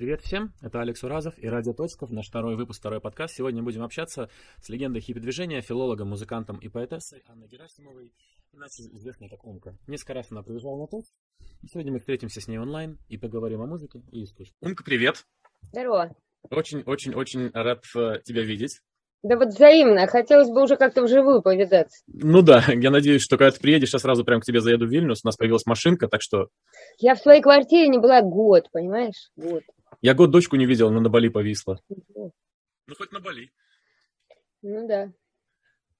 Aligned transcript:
Привет 0.00 0.22
всем, 0.22 0.54
это 0.62 0.80
Алекс 0.80 1.04
Уразов 1.04 1.34
и 1.36 1.46
Радио 1.46 1.74
Точков, 1.74 2.10
наш 2.10 2.28
второй 2.28 2.56
выпуск, 2.56 2.80
второй 2.80 3.02
подкаст. 3.02 3.34
Сегодня 3.34 3.62
будем 3.62 3.82
общаться 3.82 4.30
с 4.62 4.70
легендой 4.70 5.02
хиппи-движения, 5.02 5.60
филологом, 5.60 6.08
музыкантом 6.08 6.56
и 6.56 6.70
поэтессой 6.70 7.22
Анной 7.26 7.48
Герасимовой, 7.48 8.10
иначе 8.54 8.84
известной 8.94 9.28
как 9.28 9.44
Умка. 9.44 9.76
Несколько 9.86 10.14
раз 10.14 10.28
она 10.30 10.42
приезжала 10.42 10.78
на 10.78 10.86
тут, 10.86 11.04
сегодня 11.70 11.92
мы 11.92 11.98
встретимся 11.98 12.40
с 12.40 12.48
ней 12.48 12.56
онлайн 12.56 12.96
и 13.10 13.18
поговорим 13.18 13.60
о 13.60 13.66
музыке 13.66 14.00
и 14.10 14.24
искусстве. 14.24 14.56
Умка, 14.62 14.84
привет! 14.84 15.26
Здорово! 15.70 16.16
Очень-очень-очень 16.48 17.50
рад 17.52 17.84
э, 17.94 18.22
тебя 18.24 18.42
видеть. 18.42 18.80
Да 19.22 19.36
вот 19.36 19.48
взаимно. 19.48 20.06
Хотелось 20.06 20.48
бы 20.48 20.62
уже 20.62 20.76
как-то 20.76 21.02
вживую 21.02 21.42
повидаться. 21.42 22.02
Ну 22.06 22.40
да, 22.40 22.64
я 22.72 22.90
надеюсь, 22.90 23.20
что 23.20 23.36
когда 23.36 23.50
ты 23.50 23.60
приедешь, 23.60 23.92
я 23.92 23.98
сразу 23.98 24.24
прям 24.24 24.40
к 24.40 24.46
тебе 24.46 24.62
заеду 24.62 24.86
в 24.86 24.88
Вильнюс. 24.88 25.20
У 25.22 25.28
нас 25.28 25.36
появилась 25.36 25.66
машинка, 25.66 26.08
так 26.08 26.22
что... 26.22 26.48
Я 26.98 27.14
в 27.14 27.18
своей 27.18 27.42
квартире 27.42 27.88
не 27.88 27.98
была 27.98 28.22
год, 28.22 28.70
понимаешь? 28.72 29.30
Год. 29.36 29.62
Я 30.02 30.14
год 30.14 30.30
дочку 30.30 30.56
не 30.56 30.66
видел, 30.66 30.90
но 30.90 31.00
на 31.00 31.10
Бали 31.10 31.28
повисла. 31.28 31.80
Ну, 31.88 32.32
Ну, 32.86 32.94
хоть 32.94 33.12
на 33.12 33.20
Бали. 33.20 33.52
Ну 34.62 34.88
да. 34.88 35.12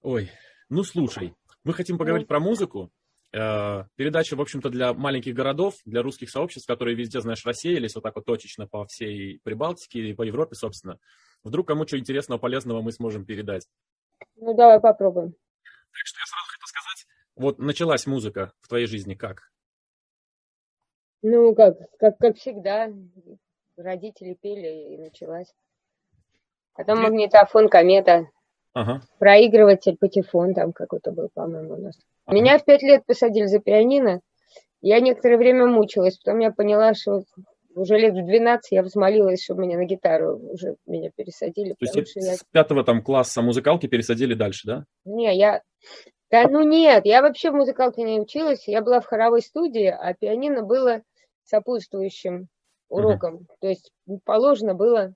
Ой, 0.02 0.30
ну 0.68 0.84
слушай, 0.84 1.34
мы 1.64 1.74
хотим 1.74 1.98
поговорить 1.98 2.26
про 2.26 2.40
музыку. 2.40 2.90
Э, 3.32 3.84
Передача, 3.96 4.36
в 4.36 4.40
общем-то, 4.40 4.70
для 4.70 4.94
маленьких 4.94 5.34
городов, 5.34 5.74
для 5.84 6.02
русских 6.02 6.30
сообществ, 6.30 6.66
которые 6.66 6.96
везде, 6.96 7.20
знаешь, 7.20 7.44
рассеялись 7.44 7.94
вот 7.94 8.02
так 8.02 8.16
вот 8.16 8.24
точечно 8.24 8.66
по 8.66 8.86
всей 8.86 9.40
Прибалтике 9.44 10.00
и 10.00 10.14
по 10.14 10.22
Европе, 10.22 10.54
собственно. 10.54 10.98
Вдруг 11.44 11.68
кому 11.68 11.86
что 11.86 11.98
интересного, 11.98 12.38
полезного 12.38 12.80
мы 12.80 12.92
сможем 12.92 13.24
передать. 13.26 13.68
Ну 14.36 14.54
давай 14.54 14.80
попробуем. 14.80 15.32
Так 15.32 16.06
что 16.06 16.18
я 16.20 16.26
сразу 16.26 16.46
хотел 16.48 16.66
сказать, 16.66 17.06
вот 17.36 17.58
началась 17.58 18.06
музыка 18.06 18.52
в 18.60 18.68
твоей 18.68 18.86
жизни 18.86 19.14
как? 19.14 19.52
Ну 21.22 21.54
как, 21.54 21.76
как, 21.98 22.16
как 22.18 22.36
всегда. 22.36 22.90
Родители 23.82 24.34
пели 24.34 24.94
и 24.94 24.98
началась. 24.98 25.52
Потом 26.74 27.00
магнитофон, 27.00 27.68
комета, 27.68 28.28
Ага. 28.74 29.00
проигрыватель, 29.18 29.96
патефон 29.98 30.54
там 30.54 30.72
какой-то 30.72 31.12
был, 31.12 31.30
по-моему, 31.32 31.74
у 31.74 31.76
нас. 31.78 31.98
ага. 32.26 32.36
Меня 32.36 32.58
в 32.58 32.64
пять 32.64 32.82
лет 32.82 33.04
посадили 33.06 33.46
за 33.46 33.58
пианино. 33.58 34.20
Я 34.82 35.00
некоторое 35.00 35.38
время 35.38 35.66
мучилась, 35.66 36.18
потом 36.18 36.40
я 36.40 36.52
поняла, 36.52 36.94
что 36.94 37.22
уже 37.74 37.98
лет 37.98 38.14
в 38.14 38.26
12 38.26 38.72
я 38.72 38.82
взмолилась, 38.82 39.42
чтобы 39.42 39.62
меня 39.62 39.78
на 39.78 39.84
гитару 39.84 40.36
уже 40.36 40.76
меня 40.86 41.10
пересадили, 41.14 41.72
То 41.72 41.86
есть 41.86 42.16
я 42.16 42.36
с 42.36 42.44
пятого 42.50 42.84
там 42.84 43.02
класса 43.02 43.40
музыкалки 43.42 43.86
пересадили 43.86 44.34
дальше, 44.34 44.66
да? 44.66 44.84
Не, 45.04 45.34
я... 45.36 45.62
Да 46.30 46.46
ну 46.48 46.62
нет, 46.62 47.06
я 47.06 47.22
вообще 47.22 47.50
в 47.50 47.54
музыкалке 47.54 48.02
не 48.02 48.20
училась. 48.20 48.68
Я 48.68 48.82
была 48.82 49.00
в 49.00 49.06
хоровой 49.06 49.42
студии, 49.42 49.86
а 49.86 50.14
пианино 50.14 50.62
было 50.62 51.02
сопутствующим 51.44 52.48
уроком. 52.90 53.46
То 53.60 53.68
есть 53.68 53.90
положено 54.24 54.74
было... 54.74 55.14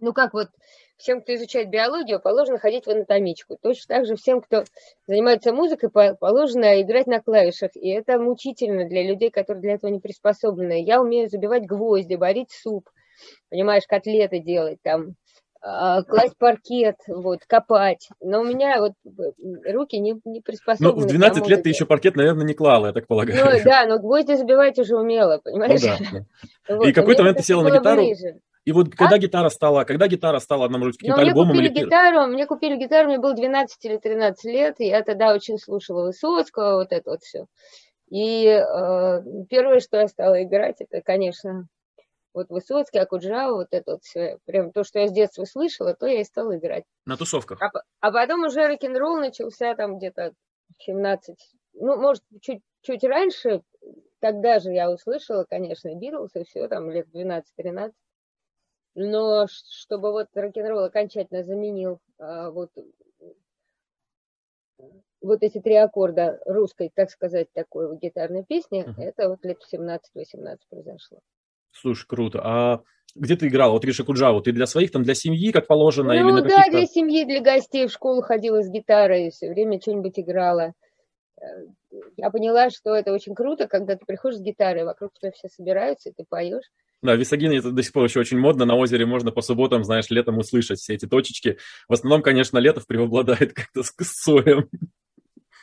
Ну 0.00 0.12
как 0.12 0.34
вот 0.34 0.48
всем, 0.96 1.20
кто 1.22 1.34
изучает 1.34 1.70
биологию, 1.70 2.20
положено 2.20 2.58
ходить 2.58 2.84
в 2.86 2.90
анатомичку. 2.90 3.56
Точно 3.60 3.96
так 3.96 4.06
же 4.06 4.16
всем, 4.16 4.40
кто 4.40 4.64
занимается 5.06 5.52
музыкой, 5.52 5.90
по- 5.90 6.14
положено 6.14 6.80
играть 6.80 7.06
на 7.06 7.20
клавишах. 7.20 7.70
И 7.76 7.88
это 7.88 8.18
мучительно 8.18 8.88
для 8.88 9.02
людей, 9.02 9.30
которые 9.30 9.62
для 9.62 9.74
этого 9.74 9.90
не 9.90 10.00
приспособлены. 10.00 10.82
Я 10.82 11.00
умею 11.00 11.28
забивать 11.28 11.66
гвозди, 11.66 12.14
варить 12.14 12.50
суп, 12.50 12.90
понимаешь, 13.50 13.86
котлеты 13.86 14.38
делать 14.38 14.80
там 14.82 15.16
класть 15.60 16.36
паркет, 16.38 16.96
вот, 17.08 17.40
копать. 17.46 18.08
Но 18.20 18.40
у 18.40 18.44
меня 18.44 18.80
вот 18.80 18.92
руки 19.66 19.98
не, 19.98 20.12
не 20.12 20.20
Ну, 20.24 20.42
приспособлены. 20.42 21.00
в 21.00 21.04
к 21.04 21.08
12 21.08 21.38
тому 21.38 21.50
лет 21.50 21.62
ты 21.62 21.68
еще 21.68 21.86
паркет, 21.86 22.16
наверное, 22.16 22.44
не 22.44 22.54
клала, 22.54 22.86
я 22.86 22.92
так 22.92 23.06
полагаю. 23.06 23.44
Ну, 23.44 23.50
да, 23.64 23.86
но 23.86 23.98
гвозди 23.98 24.34
забивать 24.34 24.78
уже 24.78 24.96
умела, 24.96 25.40
Ну 25.44 25.50
понимаешь? 25.50 25.82
да, 25.82 25.96
да. 26.12 26.24
Вот, 26.76 26.88
И 26.88 26.92
какой-то 26.92 27.22
момент 27.22 27.38
ты 27.38 27.44
села 27.44 27.62
на 27.62 27.76
гитару, 27.76 28.02
ближе. 28.02 28.40
И 28.64 28.72
вот 28.72 28.94
когда 28.96 29.16
гитара 29.16 29.48
стала, 29.48 29.84
когда 29.84 30.08
гитара 30.08 30.40
стала 30.40 30.64
одному 30.64 30.86
Но 30.86 30.92
каким-то 30.92 31.20
мне 31.20 31.30
альбомом 31.30 31.56
купили 31.56 31.68
или 31.68 31.84
гитару, 31.84 32.26
мне 32.26 32.46
купили 32.46 32.76
гитару, 32.76 33.08
мне 33.08 33.18
было 33.18 33.32
12 33.32 33.84
или 33.84 33.96
13 33.96 34.44
лет, 34.44 34.74
и 34.80 34.86
я 34.86 35.02
тогда 35.02 35.32
очень 35.32 35.56
слушала 35.56 36.06
Высоцкого, 36.06 36.78
вот 36.78 36.88
это 36.90 37.10
вот 37.10 37.22
все. 37.22 37.46
И 38.10 38.44
э, 38.46 39.22
первое, 39.48 39.78
что 39.78 39.98
я 39.98 40.08
стала 40.08 40.42
играть, 40.42 40.80
это, 40.80 41.00
конечно, 41.00 41.68
вот 42.36 42.50
Высоцкий, 42.50 42.98
Акуджава, 42.98 43.54
вот 43.56 43.68
это 43.70 43.92
вот 43.92 44.04
все. 44.04 44.38
Прям 44.44 44.70
то, 44.70 44.84
что 44.84 44.98
я 44.98 45.08
с 45.08 45.12
детства 45.12 45.44
слышала, 45.44 45.94
то 45.94 46.06
я 46.06 46.20
и 46.20 46.24
стала 46.24 46.56
играть. 46.58 46.84
на 47.06 47.16
тусовках? 47.16 47.58
А, 47.62 47.70
а 48.00 48.12
потом 48.12 48.44
уже 48.44 48.68
рок-н-ролл 48.68 49.16
начался 49.16 49.74
там 49.74 49.96
где-то 49.96 50.34
в 50.78 50.82
17, 50.84 51.38
ну, 51.72 51.96
может, 51.96 52.22
чуть, 52.42 52.60
чуть 52.82 53.04
раньше, 53.04 53.62
тогда 54.20 54.58
же 54.58 54.70
я 54.70 54.90
услышала, 54.90 55.44
конечно, 55.48 55.94
Битлз 55.94 56.36
и 56.36 56.44
все, 56.44 56.68
там 56.68 56.90
лет 56.90 57.08
12-13. 57.08 57.92
Но 58.94 59.46
чтобы 59.48 60.12
вот 60.12 60.28
рок-н-ролл 60.34 60.84
окончательно 60.84 61.42
заменил 61.42 62.00
а, 62.18 62.50
вот, 62.50 62.70
вот 65.22 65.42
эти 65.42 65.58
три 65.58 65.74
аккорда 65.76 66.38
русской, 66.44 66.90
так 66.94 67.10
сказать, 67.10 67.50
такой 67.54 67.88
вот 67.88 67.98
гитарной 68.00 68.44
песни, 68.44 68.84
Мгм. 68.86 69.00
это 69.00 69.30
вот 69.30 69.42
лет 69.42 69.62
в 69.62 69.66
17-18 69.72 70.58
произошло. 70.68 71.20
Слушай, 71.80 72.06
круто. 72.06 72.40
А 72.42 72.80
где 73.14 73.36
ты 73.36 73.48
играла? 73.48 73.72
Вот 73.72 73.84
Риша 73.84 74.04
Куджаву, 74.04 74.40
ты 74.40 74.52
для 74.52 74.66
своих, 74.66 74.90
там, 74.90 75.02
для 75.02 75.14
семьи, 75.14 75.52
как 75.52 75.66
положено, 75.66 76.12
или 76.12 76.22
Ну 76.22 76.32
на 76.34 76.42
да, 76.42 76.64
для 76.70 76.86
семьи, 76.86 77.24
для 77.24 77.40
гостей 77.40 77.86
в 77.86 77.92
школу 77.92 78.22
ходила 78.22 78.62
с 78.62 78.68
гитарой, 78.68 79.30
все 79.30 79.48
время 79.48 79.80
что-нибудь 79.80 80.18
играла. 80.18 80.72
Э, 81.40 81.44
Я 82.16 82.30
поняла, 82.30 82.70
что 82.70 82.94
это 82.94 83.12
очень 83.12 83.34
круто, 83.34 83.68
когда 83.68 83.96
ты 83.96 84.04
приходишь 84.06 84.38
с 84.38 84.42
гитарой, 84.42 84.84
вокруг 84.84 85.12
тебя 85.14 85.32
все 85.32 85.48
собираются, 85.48 86.10
и 86.10 86.12
ты 86.12 86.24
поешь. 86.28 86.64
Да, 87.02 87.14
в 87.14 87.18
Висагине 87.18 87.58
это 87.58 87.70
до 87.70 87.82
сих 87.82 87.92
пор 87.92 88.04
еще 88.04 88.20
очень 88.20 88.38
модно. 88.38 88.64
На 88.64 88.74
озере 88.74 89.06
можно 89.06 89.30
по 89.30 89.42
субботам, 89.42 89.84
знаешь, 89.84 90.10
летом 90.10 90.38
услышать 90.38 90.78
все 90.78 90.94
эти 90.94 91.06
точечки. 91.06 91.58
В 91.88 91.92
основном, 91.92 92.22
конечно, 92.22 92.58
Летов 92.58 92.86
преобладает 92.86 93.52
как-то 93.54 93.82
с 93.82 93.94
с 93.98 94.22
соем. 94.22 94.68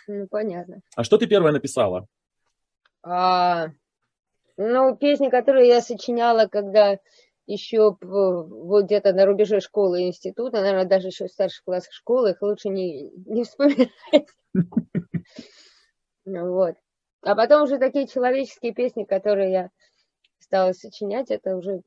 Ну, 0.08 0.28
понятно. 0.30 0.82
А 0.96 1.04
что 1.04 1.18
ты 1.18 1.28
первое 1.28 1.52
написала? 1.52 2.08
А, 3.04 3.70
ну, 4.58 4.96
песни, 4.96 5.30
которые 5.30 5.68
я 5.68 5.82
сочиняла, 5.82 6.48
когда 6.48 7.00
еще 7.46 7.94
п- 7.96 8.06
вот 8.08 8.86
где-то 8.86 9.14
на 9.14 9.26
рубеже 9.26 9.60
школы 9.60 10.04
и 10.04 10.08
института, 10.08 10.62
наверное, 10.62 10.86
даже 10.86 11.08
еще 11.08 11.28
в 11.28 11.32
старших 11.32 11.64
классах 11.64 11.92
школы, 11.94 12.32
их 12.32 12.42
лучше 12.42 12.70
не, 12.70 13.10
не 13.26 13.44
вспоминать. 13.44 13.92
Ну, 16.26 16.54
Вот. 16.54 16.76
А 17.22 17.36
потом 17.36 17.64
уже 17.64 17.80
такие 17.80 18.08
человеческие 18.08 18.74
песни, 18.74 19.04
которые 19.04 19.52
я 19.52 19.70
стала 20.40 20.74
сочинять, 20.74 21.32
это 21.32 21.56
уже 21.56 21.82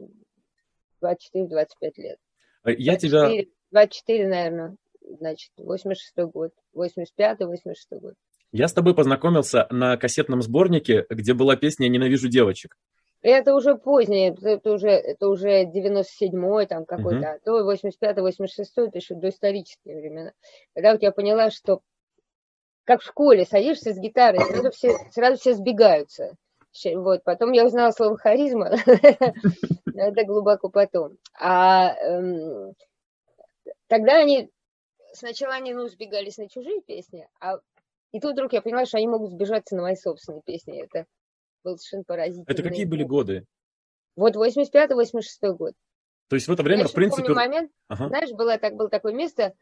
24-25 1.02 1.64
лет. 1.96 2.18
Э, 2.64 2.72
Я 2.72 2.96
тебя... 2.96 3.20
24, 3.20 3.48
24, 3.70 4.28
наверное, 4.28 4.76
значит, 5.00 5.52
86 5.58 6.16
год, 6.32 6.52
85-86 6.74 7.74
год. 8.00 8.14
Я 8.52 8.68
с 8.68 8.72
тобой 8.72 8.94
познакомился 8.94 9.66
на 9.70 9.96
кассетном 9.96 10.42
сборнике, 10.42 11.06
где 11.10 11.34
была 11.34 11.56
песня 11.56 11.88
«Ненавижу 11.88 12.28
девочек». 12.28 12.76
Это 13.22 13.54
уже 13.54 13.76
позднее, 13.76 14.36
это 14.40 14.72
уже, 14.72 14.90
это 14.90 15.28
уже 15.28 15.64
97-й 15.64 16.66
там 16.66 16.84
какой-то, 16.84 17.32
а 17.32 17.38
то 17.44 17.72
85-86 17.72 18.66
это 18.76 18.98
еще 18.98 19.14
доисторические 19.16 19.96
времена. 19.96 20.32
Когда 20.74 20.92
вот 20.92 21.02
я 21.02 21.10
поняла, 21.10 21.50
что 21.50 21.80
как 22.84 23.00
в 23.00 23.06
школе 23.06 23.44
садишься 23.44 23.92
с 23.92 23.98
гитарой, 23.98 24.40
сразу 24.40 24.70
все, 24.70 24.92
сразу 25.10 25.40
все 25.40 25.54
сбегаются. 25.54 26.36
Вот, 26.94 27.24
потом 27.24 27.52
я 27.52 27.64
узнала 27.64 27.90
слово 27.90 28.16
харизма, 28.16 28.76
это 28.86 30.24
глубоко 30.24 30.68
потом. 30.68 31.16
А 31.34 31.94
эм, 31.94 32.74
тогда 33.88 34.18
они, 34.18 34.50
сначала 35.14 35.54
они, 35.54 35.74
ну, 35.74 35.88
сбегались 35.88 36.36
на 36.36 36.48
чужие 36.48 36.80
песни, 36.82 37.26
а 37.40 37.58
и 38.12 38.20
тут 38.20 38.32
вдруг 38.32 38.52
я 38.52 38.62
поняла, 38.62 38.86
что 38.86 38.98
они 38.98 39.08
могут 39.08 39.30
сбежаться 39.30 39.76
на 39.76 39.82
мои 39.82 39.96
собственные 39.96 40.42
песни. 40.42 40.82
Это 40.82 41.06
был 41.64 41.76
совершенно 41.76 42.04
поразительный. 42.04 42.52
Это 42.52 42.62
какие 42.62 42.84
были 42.84 43.02
годы? 43.04 43.44
Вот 44.16 44.36
85-86 44.36 45.52
год. 45.52 45.74
То 46.28 46.36
есть 46.36 46.48
в 46.48 46.52
это 46.52 46.62
Я 46.62 46.66
время, 46.66 46.82
еще 46.82 46.92
в 46.92 46.94
принципе... 46.94 47.22
помню 47.22 47.36
момент, 47.36 47.72
Ага. 47.88 48.08
знаешь, 48.08 48.30
было, 48.32 48.58
так, 48.58 48.74
было 48.74 48.88
такое 48.88 49.12
место, 49.12 49.52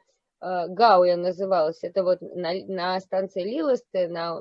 э, 0.40 0.68
Гауя 0.68 1.16
называлось, 1.16 1.82
это 1.82 2.02
вот 2.04 2.20
на, 2.20 2.54
на 2.66 3.00
станции 3.00 3.42
Лилосте, 3.42 4.08
на 4.08 4.40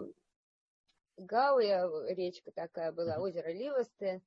Гауя, 1.17 1.89
речка 2.13 2.51
такая 2.51 2.91
была, 2.91 3.17
озеро 3.19 3.49
Лилосте 3.51 4.21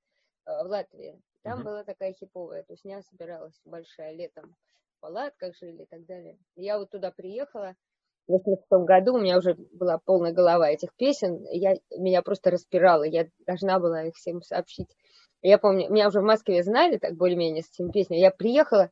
э, 0.44 0.64
в 0.64 0.66
Латвии. 0.66 1.20
Там 1.42 1.58
Мгм. 1.60 1.64
была 1.64 1.84
такая 1.84 2.12
хиповая 2.12 2.64
тусня, 2.64 3.02
собиралась 3.02 3.58
большая 3.64 4.12
летом, 4.14 4.54
в 4.96 5.00
палатках 5.00 5.56
жили 5.56 5.82
и 5.82 5.86
так 5.86 6.04
далее. 6.06 6.36
Я 6.56 6.78
вот 6.78 6.90
туда 6.90 7.10
приехала, 7.12 7.74
86 8.28 8.84
году 8.84 9.14
у 9.14 9.20
меня 9.20 9.38
уже 9.38 9.55
была 9.55 9.99
полная 9.99 10.32
голова 10.32 10.69
этих 10.69 10.94
песен, 10.96 11.44
я, 11.50 11.76
меня 11.96 12.23
просто 12.23 12.50
распирало, 12.50 13.05
я 13.05 13.28
должна 13.46 13.78
была 13.78 14.05
их 14.05 14.14
всем 14.14 14.43
сообщить. 14.43 14.96
Я 15.43 15.58
помню, 15.58 15.90
меня 15.90 16.08
уже 16.08 16.20
в 16.20 16.25
Москве 16.25 16.62
знали 16.62 16.96
так 16.96 17.14
более-менее 17.14 17.62
с 17.62 17.70
этими 17.70 17.93
песнями. 17.93 18.20
Я 18.20 18.31
приехала, 18.31 18.90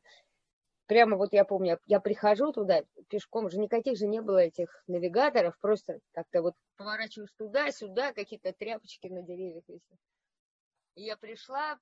прямо 0.85 1.17
вот 1.17 1.33
я 1.33 1.43
помню, 1.43 1.79
я, 1.85 1.99
прихожу 1.99 2.53
туда 2.53 2.83
пешком, 3.09 3.45
уже 3.45 3.59
никаких 3.59 3.97
же 3.97 4.07
не 4.07 4.21
было 4.21 4.37
этих 4.37 4.83
навигаторов, 4.87 5.57
просто 5.59 5.99
как-то 6.13 6.41
вот 6.41 6.53
поворачиваешь 6.77 7.33
туда-сюда, 7.37 8.13
какие-то 8.13 8.53
тряпочки 8.53 9.07
на 9.07 9.21
деревьях. 9.21 9.63
И 10.95 11.03
я 11.03 11.17
пришла, 11.17 11.77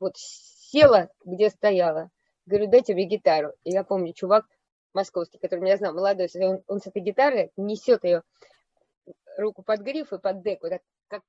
вот 0.00 0.14
села, 0.16 1.08
где 1.24 1.50
стояла. 1.50 2.10
Говорю, 2.46 2.68
дайте 2.68 2.94
мне 2.94 3.04
гитару. 3.04 3.52
И 3.62 3.70
я 3.70 3.84
помню, 3.84 4.12
чувак 4.12 4.46
московский, 4.94 5.38
который 5.38 5.60
меня 5.60 5.76
знал, 5.76 5.94
молодой, 5.94 6.28
он, 6.40 6.62
он 6.66 6.80
с 6.80 6.86
этой 6.86 7.02
гитары 7.02 7.50
несет 7.56 8.04
ее 8.04 8.22
руку 9.36 9.62
под 9.62 9.80
гриф 9.80 10.12
и 10.12 10.18
под 10.18 10.42
деку, 10.42 10.68
так, 10.68 10.82
как, 11.08 11.22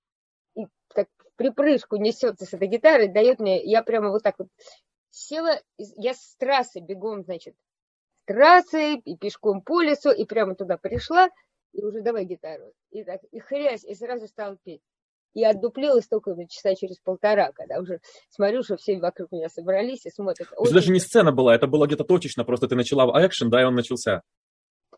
и, 0.56 0.66
так 0.94 1.08
припрыжку 1.36 1.98
несется 1.98 2.46
с 2.46 2.54
этой 2.54 2.68
гитары, 2.68 3.08
дает 3.08 3.40
мне, 3.40 3.63
я 3.63 3.84
прямо 3.84 4.10
вот 4.10 4.24
так 4.24 4.38
вот 4.40 4.48
села, 5.10 5.60
я 5.78 6.13
с 6.13 6.36
трассы 6.38 6.80
бегом, 6.80 7.24
значит, 7.24 7.56
с 7.56 8.25
трассы 8.25 8.96
и 8.96 9.18
пешком 9.18 9.62
по 9.62 9.81
лесу, 9.81 10.12
и 10.12 10.25
прямо 10.25 10.56
туда 10.56 10.78
пришла, 10.78 11.30
и 11.74 11.84
уже 11.84 12.02
давай 12.02 12.25
гитару. 12.25 12.74
И 12.92 13.04
так, 13.04 13.22
и 13.31 13.40
хрясь, 13.40 13.84
и 13.84 13.96
сразу 13.96 14.28
стала 14.28 14.58
петь. 14.63 14.81
И 15.33 15.44
отдуплилась 15.44 16.07
только 16.07 16.36
часа 16.48 16.75
через 16.75 17.00
полтора, 17.00 17.51
когда 17.54 17.80
уже 17.80 18.00
смотрю, 18.30 18.63
что 18.63 18.75
все 18.78 19.00
вокруг 19.00 19.31
меня 19.31 19.50
собрались 19.50 20.06
и 20.06 20.10
смотрят. 20.10 20.48
Это 20.51 20.74
даже 20.74 20.92
не 20.92 21.00
сцена 21.00 21.31
была, 21.31 21.56
это 21.56 21.68
было 21.68 21.88
где-то 21.88 22.04
точечно, 22.04 22.44
просто 22.44 22.68
ты 22.68 22.75
начала 22.75 23.06
в 23.06 23.25
экшен, 23.25 23.50
да, 23.50 23.62
и 23.62 23.66
он 23.66 23.75
начался. 23.75 24.22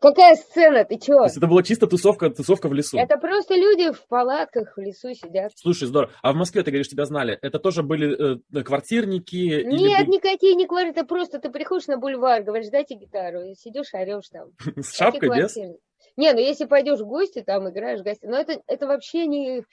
Какая 0.00 0.34
сцена, 0.34 0.84
ты 0.84 0.98
чё? 0.98 1.16
То 1.18 1.24
есть 1.24 1.36
это 1.38 1.46
была 1.46 1.62
чисто 1.62 1.86
тусовка, 1.86 2.28
тусовка 2.28 2.68
в 2.68 2.74
лесу? 2.74 2.98
Это 2.98 3.16
просто 3.16 3.54
люди 3.54 3.90
в 3.92 4.06
палатках 4.08 4.76
в 4.76 4.80
лесу 4.80 5.14
сидят. 5.14 5.52
Слушай, 5.54 5.86
здорово. 5.86 6.12
А 6.20 6.32
в 6.32 6.36
Москве, 6.36 6.62
ты 6.62 6.70
говоришь, 6.70 6.88
тебя 6.88 7.06
знали, 7.06 7.38
это 7.40 7.58
тоже 7.58 7.82
были 7.82 8.36
э, 8.36 8.62
квартирники? 8.64 9.62
Нет, 9.64 10.02
или... 10.02 10.10
никакие 10.10 10.56
не 10.56 10.66
квартиры, 10.66 10.90
это 10.90 11.04
просто 11.04 11.38
ты 11.38 11.48
приходишь 11.48 11.86
на 11.86 11.96
бульвар, 11.96 12.42
говоришь, 12.42 12.68
дайте 12.70 12.96
гитару, 12.96 13.42
и 13.42 13.54
сидишь, 13.54 13.94
орешь 13.94 14.28
там. 14.30 14.50
С 14.82 14.94
шапкой, 14.94 15.28
без? 15.28 15.56
Не, 16.16 16.32
ну 16.32 16.38
если 16.38 16.66
пойдешь 16.66 17.00
в 17.00 17.06
гости, 17.06 17.42
там 17.42 17.70
играешь 17.70 18.00
в 18.00 18.04
гости, 18.04 18.26
но 18.26 18.36
это, 18.36 18.60
это 18.66 18.86
вообще 18.86 19.26
не 19.26 19.64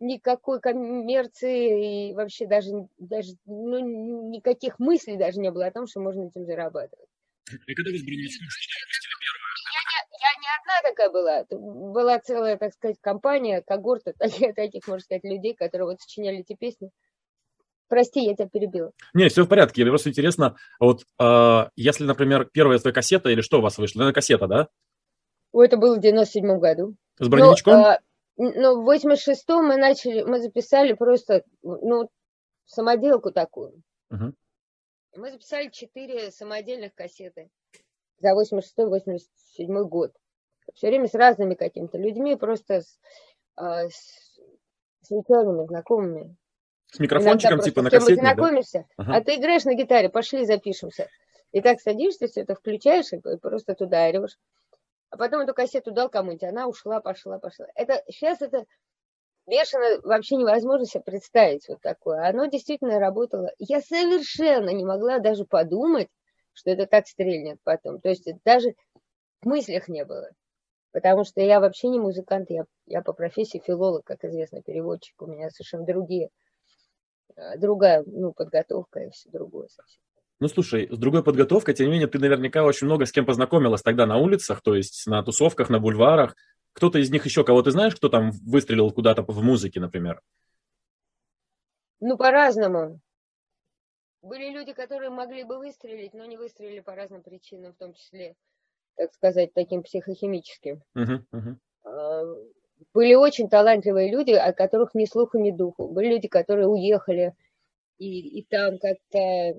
никакой 0.00 0.60
коммерции 0.60 2.10
и 2.10 2.14
вообще 2.14 2.46
даже, 2.46 2.70
даже 2.98 3.32
ну, 3.46 4.30
никаких 4.30 4.78
мыслей 4.78 5.16
даже 5.16 5.40
не 5.40 5.50
было 5.50 5.66
о 5.66 5.72
том, 5.72 5.86
что 5.86 6.00
можно 6.00 6.28
этим 6.28 6.44
зарабатывать. 6.44 7.08
И 7.66 7.74
когда 7.74 7.90
вы 7.90 7.98
с 7.98 8.02
Броневичком 8.04 8.46
я 9.74 9.80
не, 9.90 10.14
я 10.20 10.40
не 10.40 10.48
одна 10.60 10.88
такая 10.88 11.10
была. 11.10 11.44
Была 11.92 12.18
целая, 12.18 12.56
так 12.56 12.72
сказать, 12.72 12.96
компания, 13.00 13.62
когорта 13.66 14.12
таких, 14.56 14.86
можно 14.86 15.00
сказать, 15.00 15.24
людей, 15.24 15.54
которые 15.54 15.86
вот 15.86 16.00
сочиняли 16.00 16.38
эти 16.38 16.54
песни. 16.54 16.90
Прости, 17.88 18.24
я 18.24 18.34
тебя 18.34 18.48
перебила. 18.48 18.92
Не, 19.12 19.28
все 19.28 19.44
в 19.44 19.48
порядке. 19.48 19.82
Мне 19.82 19.90
просто 19.90 20.08
интересно, 20.08 20.56
вот 20.80 21.04
э, 21.20 21.68
если, 21.76 22.04
например, 22.04 22.48
первая 22.50 22.78
твоя 22.78 22.94
кассета 22.94 23.28
или 23.28 23.42
что 23.42 23.58
у 23.58 23.62
вас 23.62 23.76
вышло? 23.76 23.98
Наверное, 23.98 24.14
кассета, 24.14 24.46
да? 24.46 24.68
Это 25.52 25.76
было 25.76 25.96
в 25.96 26.00
97 26.00 26.58
году. 26.58 26.96
С 27.18 27.28
броневичком? 27.28 27.74
Ну, 27.74 27.96
ну, 28.36 28.82
в 28.82 28.90
86-м 28.90 29.66
мы 29.66 29.76
начали, 29.76 30.22
мы 30.22 30.40
записали 30.40 30.92
просто, 30.92 31.44
ну, 31.62 32.08
самоделку 32.66 33.30
такую. 33.30 33.82
Угу. 34.10 34.34
Мы 35.16 35.30
записали 35.30 35.68
четыре 35.68 36.30
самодельных 36.30 36.94
кассеты 36.94 37.50
за 38.18 38.34
86-87 38.34 39.18
год. 39.84 40.12
Все 40.74 40.88
время 40.88 41.06
с 41.06 41.14
разными 41.14 41.54
какими-то 41.54 41.98
людьми, 41.98 42.36
просто 42.36 42.80
с, 42.80 42.98
э, 43.56 43.88
с, 43.88 44.40
с 45.02 45.10
нечаянными 45.10 45.66
знакомыми. 45.66 46.36
С 46.90 46.98
микрофончиком 46.98 47.60
типа 47.60 47.82
на 47.82 47.90
кассете, 47.90 48.16
знакомишься, 48.16 48.86
да? 48.96 49.04
ага. 49.04 49.16
а 49.16 49.20
ты 49.20 49.36
играешь 49.36 49.64
на 49.64 49.74
гитаре, 49.74 50.08
пошли 50.08 50.44
запишемся. 50.44 51.08
И 51.52 51.60
так 51.60 51.80
садишься, 51.80 52.26
все 52.26 52.40
это 52.40 52.54
включаешь 52.54 53.12
и 53.12 53.18
просто 53.18 53.74
туда 53.74 54.08
орешь 54.08 54.38
а 55.10 55.16
потом 55.16 55.42
эту 55.42 55.54
кассету 55.54 55.92
дал 55.92 56.08
кому-нибудь, 56.08 56.44
она 56.44 56.66
ушла, 56.66 57.00
пошла, 57.00 57.38
пошла. 57.38 57.66
Это 57.74 58.02
сейчас 58.08 58.42
это 58.42 58.64
бешено 59.46 60.00
вообще 60.02 60.36
невозможно 60.36 60.86
себе 60.86 61.02
представить 61.02 61.68
вот 61.68 61.80
такое. 61.80 62.26
Оно 62.26 62.46
действительно 62.46 62.98
работало. 62.98 63.52
Я 63.58 63.80
совершенно 63.80 64.70
не 64.70 64.84
могла 64.84 65.18
даже 65.18 65.44
подумать, 65.44 66.08
что 66.52 66.70
это 66.70 66.86
так 66.86 67.06
стрельнет 67.06 67.58
потом. 67.62 68.00
То 68.00 68.08
есть 68.08 68.28
даже 68.44 68.74
в 69.42 69.46
мыслях 69.46 69.88
не 69.88 70.04
было. 70.04 70.30
Потому 70.92 71.24
что 71.24 71.40
я 71.40 71.58
вообще 71.58 71.88
не 71.88 71.98
музыкант, 71.98 72.50
я, 72.50 72.66
я 72.86 73.02
по 73.02 73.12
профессии 73.12 73.62
филолог, 73.64 74.04
как 74.04 74.24
известно, 74.24 74.62
переводчик. 74.62 75.20
У 75.20 75.26
меня 75.26 75.50
совершенно 75.50 75.84
другие, 75.84 76.30
э, 77.34 77.58
другая 77.58 78.04
ну, 78.06 78.32
подготовка 78.32 79.00
и 79.00 79.10
все 79.10 79.28
другое 79.30 79.66
совсем. 79.68 80.00
Ну, 80.44 80.48
слушай, 80.48 80.88
с 80.90 80.98
другой 80.98 81.24
подготовкой, 81.24 81.72
тем 81.72 81.86
не 81.86 81.92
менее, 81.92 82.06
ты 82.06 82.18
наверняка 82.18 82.64
очень 82.64 82.86
много 82.86 83.06
с 83.06 83.12
кем 83.12 83.24
познакомилась 83.24 83.80
тогда 83.80 84.04
на 84.04 84.18
улицах, 84.18 84.60
то 84.60 84.74
есть 84.74 85.06
на 85.06 85.22
тусовках, 85.22 85.70
на 85.70 85.80
бульварах. 85.80 86.36
Кто-то 86.74 86.98
из 86.98 87.10
них 87.10 87.24
еще, 87.24 87.44
кого 87.44 87.62
ты 87.62 87.70
знаешь, 87.70 87.96
кто 87.96 88.10
там 88.10 88.30
выстрелил 88.44 88.90
куда-то 88.90 89.22
в 89.22 89.42
музыке, 89.42 89.80
например? 89.80 90.20
Ну, 92.00 92.18
по-разному. 92.18 93.00
Были 94.20 94.50
люди, 94.50 94.74
которые 94.74 95.08
могли 95.08 95.44
бы 95.44 95.56
выстрелить, 95.56 96.12
но 96.12 96.26
не 96.26 96.36
выстрелили 96.36 96.80
по 96.80 96.94
разным 96.94 97.22
причинам, 97.22 97.72
в 97.72 97.78
том 97.78 97.94
числе, 97.94 98.34
так 98.96 99.14
сказать, 99.14 99.54
таким 99.54 99.82
психохимическим. 99.82 100.82
Uh-huh, 100.94 101.24
uh-huh. 101.32 102.52
Были 102.92 103.14
очень 103.14 103.48
талантливые 103.48 104.12
люди, 104.12 104.32
о 104.32 104.52
которых 104.52 104.94
ни 104.94 105.06
слуху, 105.06 105.38
ни 105.38 105.52
духу. 105.52 105.88
Были 105.88 106.08
люди, 106.08 106.28
которые 106.28 106.68
уехали, 106.68 107.34
и, 107.98 108.40
и 108.40 108.44
там 108.44 108.78
как-то 108.78 109.18
э, 109.18 109.52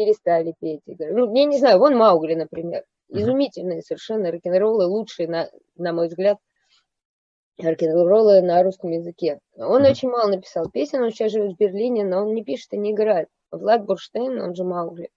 перестали 0.00 0.54
петь. 0.58 0.80
Ну, 0.86 1.34
я 1.34 1.44
не 1.44 1.58
знаю, 1.58 1.78
вон 1.78 1.96
Маугли, 1.96 2.34
например. 2.34 2.84
Изумительные 3.08 3.82
совершенно 3.82 4.30
рок-н-роллы, 4.30 4.86
лучшие, 4.86 5.28
на, 5.28 5.50
на 5.76 5.92
мой 5.92 6.08
взгляд, 6.08 6.38
рок-н-роллы 7.58 8.40
на 8.40 8.62
русском 8.62 8.90
языке. 8.90 9.40
Он 9.56 9.84
очень 9.84 10.08
мало 10.08 10.30
написал 10.30 10.70
песен, 10.70 11.02
он 11.02 11.10
сейчас 11.10 11.32
живет 11.32 11.56
в 11.56 11.58
Берлине, 11.58 12.04
но 12.04 12.22
он 12.22 12.34
не 12.34 12.42
пишет 12.42 12.72
и 12.72 12.78
не 12.78 12.92
играет. 12.92 13.28
Влад 13.50 13.84
Бурштейн, 13.84 14.40
он 14.40 14.54
же 14.54 14.64
Маугли. 14.64 15.10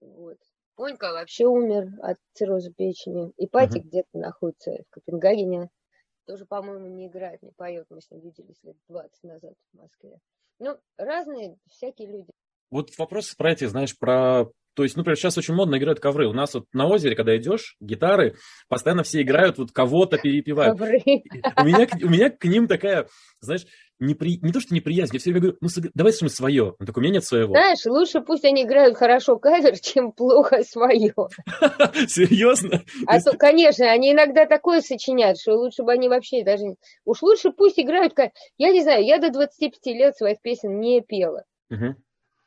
Вот. 0.00 0.36
Понька 0.76 1.12
вообще 1.12 1.46
умер 1.46 1.88
от 2.02 2.18
цирроза 2.34 2.72
печени. 2.72 3.32
И 3.36 3.48
Пати 3.48 3.78
uh-huh. 3.78 3.82
где-то 3.82 4.18
находится 4.18 4.70
в 4.72 4.90
Копенгагене 4.90 5.70
тоже, 6.26 6.46
по-моему, 6.46 6.86
не 6.86 7.08
играет, 7.08 7.42
не 7.42 7.52
поет. 7.52 7.86
Мы 7.90 8.00
с 8.00 8.10
ним 8.10 8.20
виделись 8.20 8.62
лет 8.62 8.76
20 8.88 9.22
назад 9.24 9.54
в 9.72 9.76
Москве. 9.76 10.18
Ну, 10.58 10.78
разные 10.96 11.58
всякие 11.68 12.08
люди. 12.08 12.30
Вот 12.74 12.90
вопрос 12.98 13.32
про 13.36 13.52
эти, 13.52 13.66
знаешь, 13.66 13.96
про 13.96 14.46
то 14.74 14.82
есть, 14.82 14.96
например, 14.96 15.16
сейчас 15.16 15.38
очень 15.38 15.54
модно 15.54 15.76
играют 15.76 16.00
ковры. 16.00 16.26
У 16.26 16.32
нас 16.32 16.54
вот 16.54 16.64
на 16.72 16.88
озере, 16.88 17.14
когда 17.14 17.36
идешь, 17.36 17.76
гитары, 17.78 18.34
постоянно 18.68 19.04
все 19.04 19.22
играют, 19.22 19.58
вот 19.58 19.70
кого-то 19.70 20.18
перепевают. 20.18 20.76
Ковры. 20.76 21.00
У 21.56 21.64
меня, 21.64 21.86
у 22.02 22.08
меня 22.08 22.30
к 22.30 22.44
ним 22.44 22.66
такая, 22.66 23.06
знаешь, 23.38 23.64
непри... 24.00 24.40
не 24.42 24.50
то, 24.50 24.58
что 24.58 24.74
неприязнь, 24.74 25.14
я 25.14 25.20
все 25.20 25.30
время 25.30 25.42
говорю, 25.42 25.58
ну, 25.60 25.68
давай 25.94 26.12
мы 26.20 26.28
свое. 26.28 26.74
Он 26.80 26.84
такой, 26.84 27.00
у 27.00 27.04
меня 27.04 27.14
нет 27.14 27.24
своего. 27.24 27.54
Знаешь, 27.54 27.86
лучше 27.86 28.22
пусть 28.22 28.44
они 28.44 28.64
играют 28.64 28.96
хорошо 28.96 29.38
кавер, 29.38 29.78
чем 29.78 30.10
плохо 30.10 30.64
свое. 30.64 31.14
Серьезно? 32.08 32.82
А 33.06 33.20
то, 33.20 33.36
конечно, 33.36 33.88
они 33.88 34.10
иногда 34.10 34.46
такое 34.46 34.80
сочиняют, 34.80 35.38
что 35.38 35.54
лучше 35.54 35.84
бы 35.84 35.92
они 35.92 36.08
вообще 36.08 36.42
даже... 36.42 36.74
Уж 37.04 37.22
лучше 37.22 37.52
пусть 37.52 37.78
играют... 37.78 38.14
Я 38.58 38.72
не 38.72 38.82
знаю, 38.82 39.04
я 39.04 39.20
до 39.20 39.30
25 39.30 39.94
лет 39.94 40.16
своих 40.16 40.42
песен 40.42 40.80
не 40.80 41.00
пела. 41.02 41.44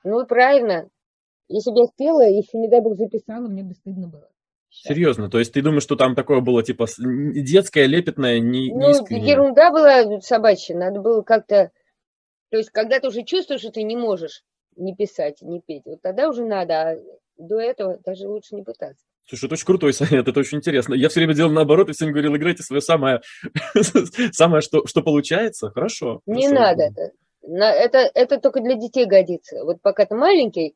Ну, 0.07 0.25
правильно, 0.25 0.89
если 1.49 1.71
бы 1.71 1.79
я 1.79 1.85
спела, 1.85 2.27
если, 2.27 2.57
не 2.57 2.69
дай 2.69 2.81
бог, 2.81 2.97
записала, 2.97 3.47
мне 3.47 3.63
бы 3.63 3.73
стыдно 3.73 4.07
было. 4.07 4.29
Серьезно, 4.69 5.29
то 5.29 5.39
есть 5.39 5.53
ты 5.53 5.61
думаешь, 5.61 5.83
что 5.83 5.95
там 5.95 6.15
такое 6.15 6.39
было, 6.39 6.61
типа, 6.61 6.85
детское, 6.97 7.85
лепетное, 7.85 8.39
не, 8.39 8.71
Ну, 8.71 8.91
искреннее? 8.91 9.31
ерунда 9.31 9.71
была 9.71 10.21
собачья, 10.21 10.75
надо 10.75 11.01
было 11.01 11.21
как-то... 11.21 11.71
То 12.51 12.57
есть, 12.57 12.69
когда 12.69 12.99
ты 12.99 13.07
уже 13.07 13.23
чувствуешь, 13.23 13.61
что 13.61 13.71
ты 13.71 13.83
не 13.83 13.97
можешь 13.97 14.43
не 14.75 14.95
писать, 14.95 15.41
не 15.41 15.59
петь, 15.59 15.83
вот 15.85 16.01
тогда 16.01 16.29
уже 16.29 16.45
надо, 16.45 16.73
а 16.81 16.97
до 17.37 17.59
этого 17.59 17.97
даже 18.05 18.27
лучше 18.27 18.55
не 18.55 18.63
пытаться. 18.63 19.03
Слушай, 19.25 19.45
это 19.45 19.55
очень 19.55 19.65
крутой 19.65 19.93
совет, 19.93 20.27
это 20.27 20.39
очень 20.39 20.59
интересно. 20.59 20.93
Я 20.93 21.09
все 21.09 21.19
время 21.19 21.33
делал 21.33 21.51
наоборот 21.51 21.89
и 21.89 21.93
всем 21.93 22.11
говорил, 22.11 22.35
играйте 22.35 22.63
свое 22.63 22.81
самое, 22.81 23.21
самое 24.31 24.61
что, 24.61 24.85
что 24.85 25.01
получается. 25.01 25.69
Хорошо. 25.69 26.21
Не 26.25 26.47
надо 26.47 26.91
это. 27.55 27.97
это. 27.97 28.11
Это 28.13 28.39
только 28.39 28.61
для 28.61 28.75
детей 28.75 29.05
годится. 29.05 29.63
Вот 29.63 29.81
пока 29.81 30.05
ты 30.05 30.15
маленький, 30.15 30.75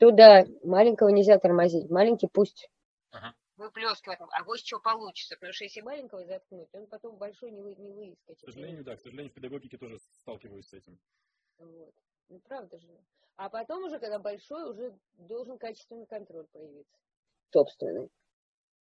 Туда 0.00 0.46
маленького 0.64 1.10
нельзя 1.10 1.38
тормозить. 1.38 1.90
Маленький 1.90 2.26
пусть 2.26 2.70
ага. 3.10 3.34
выплескивает. 3.58 4.18
А 4.18 4.44
вот 4.44 4.58
что 4.58 4.80
получится. 4.80 5.34
Потому 5.34 5.52
что 5.52 5.64
если 5.64 5.82
маленького 5.82 6.24
заткнуть, 6.24 6.70
он 6.72 6.86
потом 6.86 7.18
большой 7.18 7.50
не, 7.50 7.60
вы, 7.60 7.74
не 7.74 7.92
выискать. 7.92 8.38
К 8.38 8.40
сожалению, 8.40 8.82
да. 8.82 8.96
К 8.96 9.00
сожалению, 9.02 9.30
в 9.30 9.34
педагогике 9.34 9.76
тоже 9.76 9.98
сталкиваюсь 10.22 10.68
с 10.68 10.72
этим. 10.72 10.98
Вот. 11.58 11.92
Ну, 12.30 12.40
правда 12.48 12.78
же. 12.78 12.88
А 13.36 13.50
потом 13.50 13.84
уже, 13.84 13.98
когда 13.98 14.18
большой, 14.18 14.70
уже 14.70 14.98
должен 15.18 15.58
качественный 15.58 16.06
контроль 16.06 16.46
появиться. 16.46 16.96
Собственный. 17.52 18.08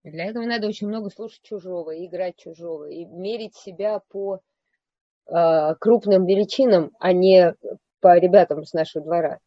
Для 0.04 0.26
этого 0.26 0.44
надо 0.44 0.68
очень 0.68 0.86
много 0.86 1.10
слушать 1.10 1.42
чужого, 1.42 2.06
играть 2.06 2.36
чужого, 2.36 2.88
и 2.88 3.04
мерить 3.06 3.56
себя 3.56 3.98
по 4.08 4.40
крупным 5.28 6.26
величинам, 6.26 6.90
а 6.98 7.12
не 7.12 7.54
по 8.00 8.18
ребятам 8.18 8.64
с 8.64 8.72
нашего 8.72 9.04
двора. 9.04 9.40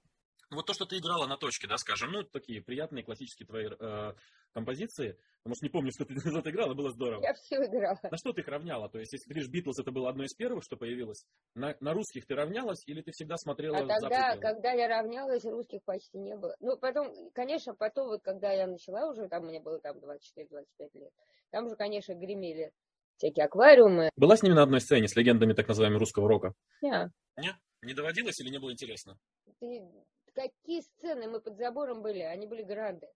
вот 0.49 0.65
то, 0.65 0.73
что 0.73 0.85
ты 0.85 0.97
играла 0.97 1.25
на 1.27 1.37
точке, 1.37 1.67
да, 1.67 1.77
скажем, 1.77 2.11
ну, 2.11 2.23
такие 2.23 2.61
приятные 2.61 3.03
классические 3.03 3.47
твои 3.47 3.67
э, 3.67 4.13
композиции, 4.53 5.17
может, 5.43 5.63
не 5.63 5.69
помню, 5.69 5.91
что 5.91 6.05
ты 6.05 6.13
на 6.13 6.39
играла, 6.39 6.73
было 6.75 6.91
здорово. 6.91 7.23
Я 7.23 7.33
все 7.33 7.55
играла. 7.65 7.97
На 8.03 8.17
что 8.17 8.31
ты 8.31 8.41
их 8.41 8.47
равняла? 8.47 8.89
То 8.89 8.99
есть, 8.99 9.13
если 9.13 9.25
ты 9.25 9.33
говоришь, 9.33 9.49
Битлз 9.49 9.79
это 9.79 9.91
было 9.91 10.09
одно 10.09 10.23
из 10.23 10.33
первых, 10.35 10.63
что 10.63 10.77
появилось, 10.77 11.25
на, 11.55 11.75
на 11.79 11.93
русских 11.93 12.27
ты 12.27 12.35
равнялась 12.35 12.83
или 12.85 13.01
ты 13.01 13.11
всегда 13.11 13.37
смотрела 13.37 13.77
А 13.77 13.87
тогда, 13.87 14.37
когда 14.37 14.71
я 14.71 14.87
равнялась, 14.87 15.43
русских 15.45 15.83
почти 15.83 16.19
не 16.19 16.35
было. 16.35 16.55
Ну, 16.59 16.77
потом, 16.77 17.31
конечно, 17.31 17.73
потом, 17.73 18.09
вот 18.09 18.21
когда 18.21 18.51
я 18.51 18.67
начала 18.67 19.09
уже, 19.09 19.27
там 19.27 19.45
мне 19.45 19.59
было 19.59 19.79
там 19.79 19.97
24-25 19.97 20.89
лет, 20.93 21.11
там 21.49 21.65
уже, 21.65 21.75
конечно, 21.75 22.13
гремели 22.13 22.71
всякие 23.21 23.45
аквариумы. 23.45 24.09
Была 24.15 24.35
с 24.35 24.43
ними 24.43 24.55
на 24.55 24.63
одной 24.63 24.81
сцене, 24.81 25.07
с 25.07 25.15
легендами 25.15 25.53
так 25.53 25.67
называемого 25.67 25.99
русского 25.99 26.27
рока? 26.27 26.53
Нет. 26.81 27.11
Нет? 27.37 27.55
Не 27.83 27.93
доводилось 27.93 28.39
или 28.39 28.49
не 28.49 28.57
было 28.57 28.71
интересно? 28.71 29.17
Ты 29.59 29.83
какие 30.33 30.81
сцены 30.81 31.27
мы 31.27 31.39
под 31.39 31.57
забором 31.57 32.01
были, 32.01 32.19
они 32.19 32.47
были 32.47 32.63
гранды. 32.63 33.07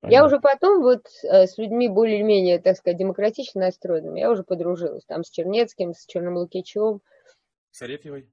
Понятно. 0.00 0.14
Я 0.14 0.26
уже 0.26 0.40
потом 0.40 0.82
вот 0.82 1.06
э, 1.22 1.46
с 1.46 1.56
людьми 1.56 1.88
более-менее, 1.88 2.58
так 2.60 2.76
сказать, 2.76 2.98
демократично 2.98 3.62
настроенными, 3.62 4.20
я 4.20 4.30
уже 4.30 4.42
подружилась. 4.42 5.04
Там 5.06 5.24
с 5.24 5.30
Чернецким, 5.30 5.94
с 5.94 6.04
Черным 6.04 6.36
Лукичем. 6.36 7.00
С 7.70 7.80
Арефьевой? 7.80 8.28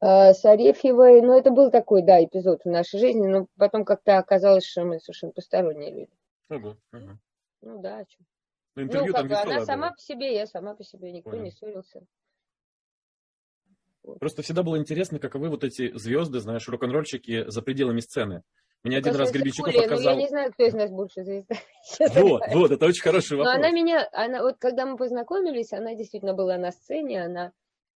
Э, 0.00 0.32
с 0.32 0.42
Арефьевой, 0.46 1.20
ну 1.20 1.36
это 1.36 1.50
был 1.50 1.70
такой, 1.70 2.02
да, 2.02 2.24
эпизод 2.24 2.62
в 2.64 2.68
нашей 2.68 2.98
жизни, 2.98 3.26
но 3.26 3.46
потом 3.58 3.84
как-то 3.84 4.16
оказалось, 4.16 4.64
что 4.64 4.84
мы 4.84 5.00
совершенно 5.00 5.32
посторонние 5.32 5.90
люди. 5.90 6.12
Ого, 6.48 6.76
ага. 6.92 7.18
Ну 7.60 7.82
да, 7.82 7.98
а 7.98 8.04
что. 8.08 8.24
Интервью 8.76 9.12
ну, 9.12 9.14
как 9.14 9.28
бы, 9.28 9.34
она 9.34 9.64
сама 9.64 9.88
было. 9.88 9.94
по 9.94 10.00
себе, 10.00 10.34
я 10.34 10.46
сама 10.46 10.74
по 10.74 10.82
себе, 10.82 11.12
никто 11.12 11.30
Понял. 11.30 11.44
не 11.44 11.50
ссорился. 11.50 12.06
Просто 14.02 14.42
всегда 14.42 14.62
было 14.62 14.78
интересно, 14.78 15.18
каковы 15.18 15.48
вот 15.48 15.62
эти 15.62 15.96
звезды, 15.96 16.40
знаешь, 16.40 16.66
рок-н-ролльщики 16.68 17.48
за 17.48 17.62
пределами 17.62 18.00
сцены. 18.00 18.42
Меня 18.82 18.98
один 18.98 19.14
раз 19.14 19.30
Гребенщиков 19.30 19.72
показал... 19.72 20.14
Ну, 20.14 20.18
я 20.18 20.24
не 20.24 20.28
знаю, 20.28 20.52
кто 20.52 20.64
из 20.64 20.74
нас 20.74 20.90
больше 20.90 21.22
звезда. 21.22 21.54
Вот, 22.20 22.42
вот, 22.52 22.70
это 22.72 22.86
очень 22.86 23.02
хороший 23.02 23.36
вопрос. 23.36 23.54
Но 23.54 23.58
она 23.60 23.70
меня, 23.70 24.08
она, 24.12 24.42
вот 24.42 24.56
когда 24.58 24.86
мы 24.86 24.96
познакомились, 24.96 25.72
она 25.72 25.94
действительно 25.94 26.34
была 26.34 26.56
на 26.56 26.72
сцене, 26.72 27.24
она 27.24 27.52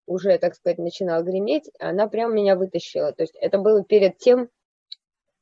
уже, 0.05 0.37
так 0.37 0.55
сказать, 0.55 0.79
начинала 0.79 1.23
греметь, 1.23 1.71
она 1.79 2.07
прям 2.07 2.35
меня 2.35 2.57
вытащила. 2.57 3.13
То 3.13 3.23
есть 3.23 3.35
это 3.35 3.59
было 3.59 3.85
перед 3.85 4.17
тем, 4.17 4.49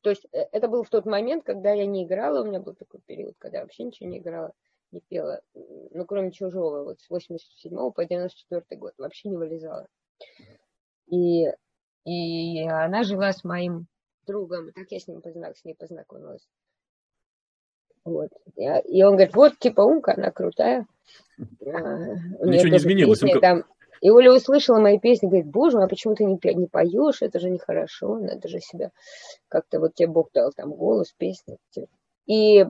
то 0.01 0.11
есть 0.11 0.27
э, 0.31 0.45
это 0.51 0.67
был 0.67 0.83
в 0.83 0.89
тот 0.89 1.05
момент, 1.05 1.43
когда 1.43 1.71
я 1.71 1.87
не 1.87 2.03
играла, 2.05 2.43
у 2.43 2.45
меня 2.45 2.59
был 2.59 2.75
такой 2.75 2.99
период, 3.05 3.33
когда 3.39 3.59
я 3.59 3.63
вообще 3.63 3.83
ничего 3.83 4.09
не 4.09 4.19
играла, 4.19 4.53
не 4.91 5.01
пела, 5.01 5.41
ну, 5.53 6.05
кроме 6.05 6.31
чужого, 6.31 6.83
вот 6.83 6.99
с 6.99 7.09
87 7.09 7.91
по 7.91 8.05
94 8.05 8.79
год, 8.79 8.93
вообще 8.97 9.29
не 9.29 9.37
вылезала. 9.37 9.87
И, 11.07 11.47
и 12.05 12.67
она 12.67 13.03
жила 13.03 13.33
с 13.33 13.43
моим 13.43 13.87
другом, 14.25 14.69
и 14.69 14.71
так 14.71 14.91
я 14.91 14.99
с 14.99 15.07
ним 15.07 15.21
познак, 15.21 15.57
с 15.57 15.65
ней 15.65 15.75
познакомилась. 15.75 16.47
Вот. 18.03 18.29
И 18.55 19.03
он 19.03 19.13
говорит, 19.13 19.35
вот, 19.35 19.59
типа, 19.59 19.81
Умка, 19.81 20.13
она 20.13 20.31
крутая. 20.31 20.87
А, 21.39 21.43
Ничего 21.43 22.69
не 22.69 22.77
изменилось. 22.77 23.19
Песни, 23.19 23.39
там, 23.39 23.63
и 24.01 24.09
Оля 24.09 24.33
услышала 24.33 24.79
мои 24.79 24.99
песни, 24.99 25.27
говорит, 25.27 25.47
боже 25.47 25.77
а 25.77 25.87
почему 25.87 26.15
ты 26.15 26.25
не, 26.25 26.39
не 26.55 26.65
поешь? 26.65 27.21
Это 27.21 27.39
же 27.39 27.51
нехорошо, 27.51 28.17
надо 28.17 28.47
же 28.47 28.59
себя 28.59 28.91
как-то, 29.47 29.79
вот 29.79 29.93
тебе 29.93 30.07
Бог 30.07 30.31
дал 30.33 30.51
там 30.51 30.73
голос, 30.73 31.13
песни. 31.15 31.57
И 32.31 32.59
э, 32.59 32.65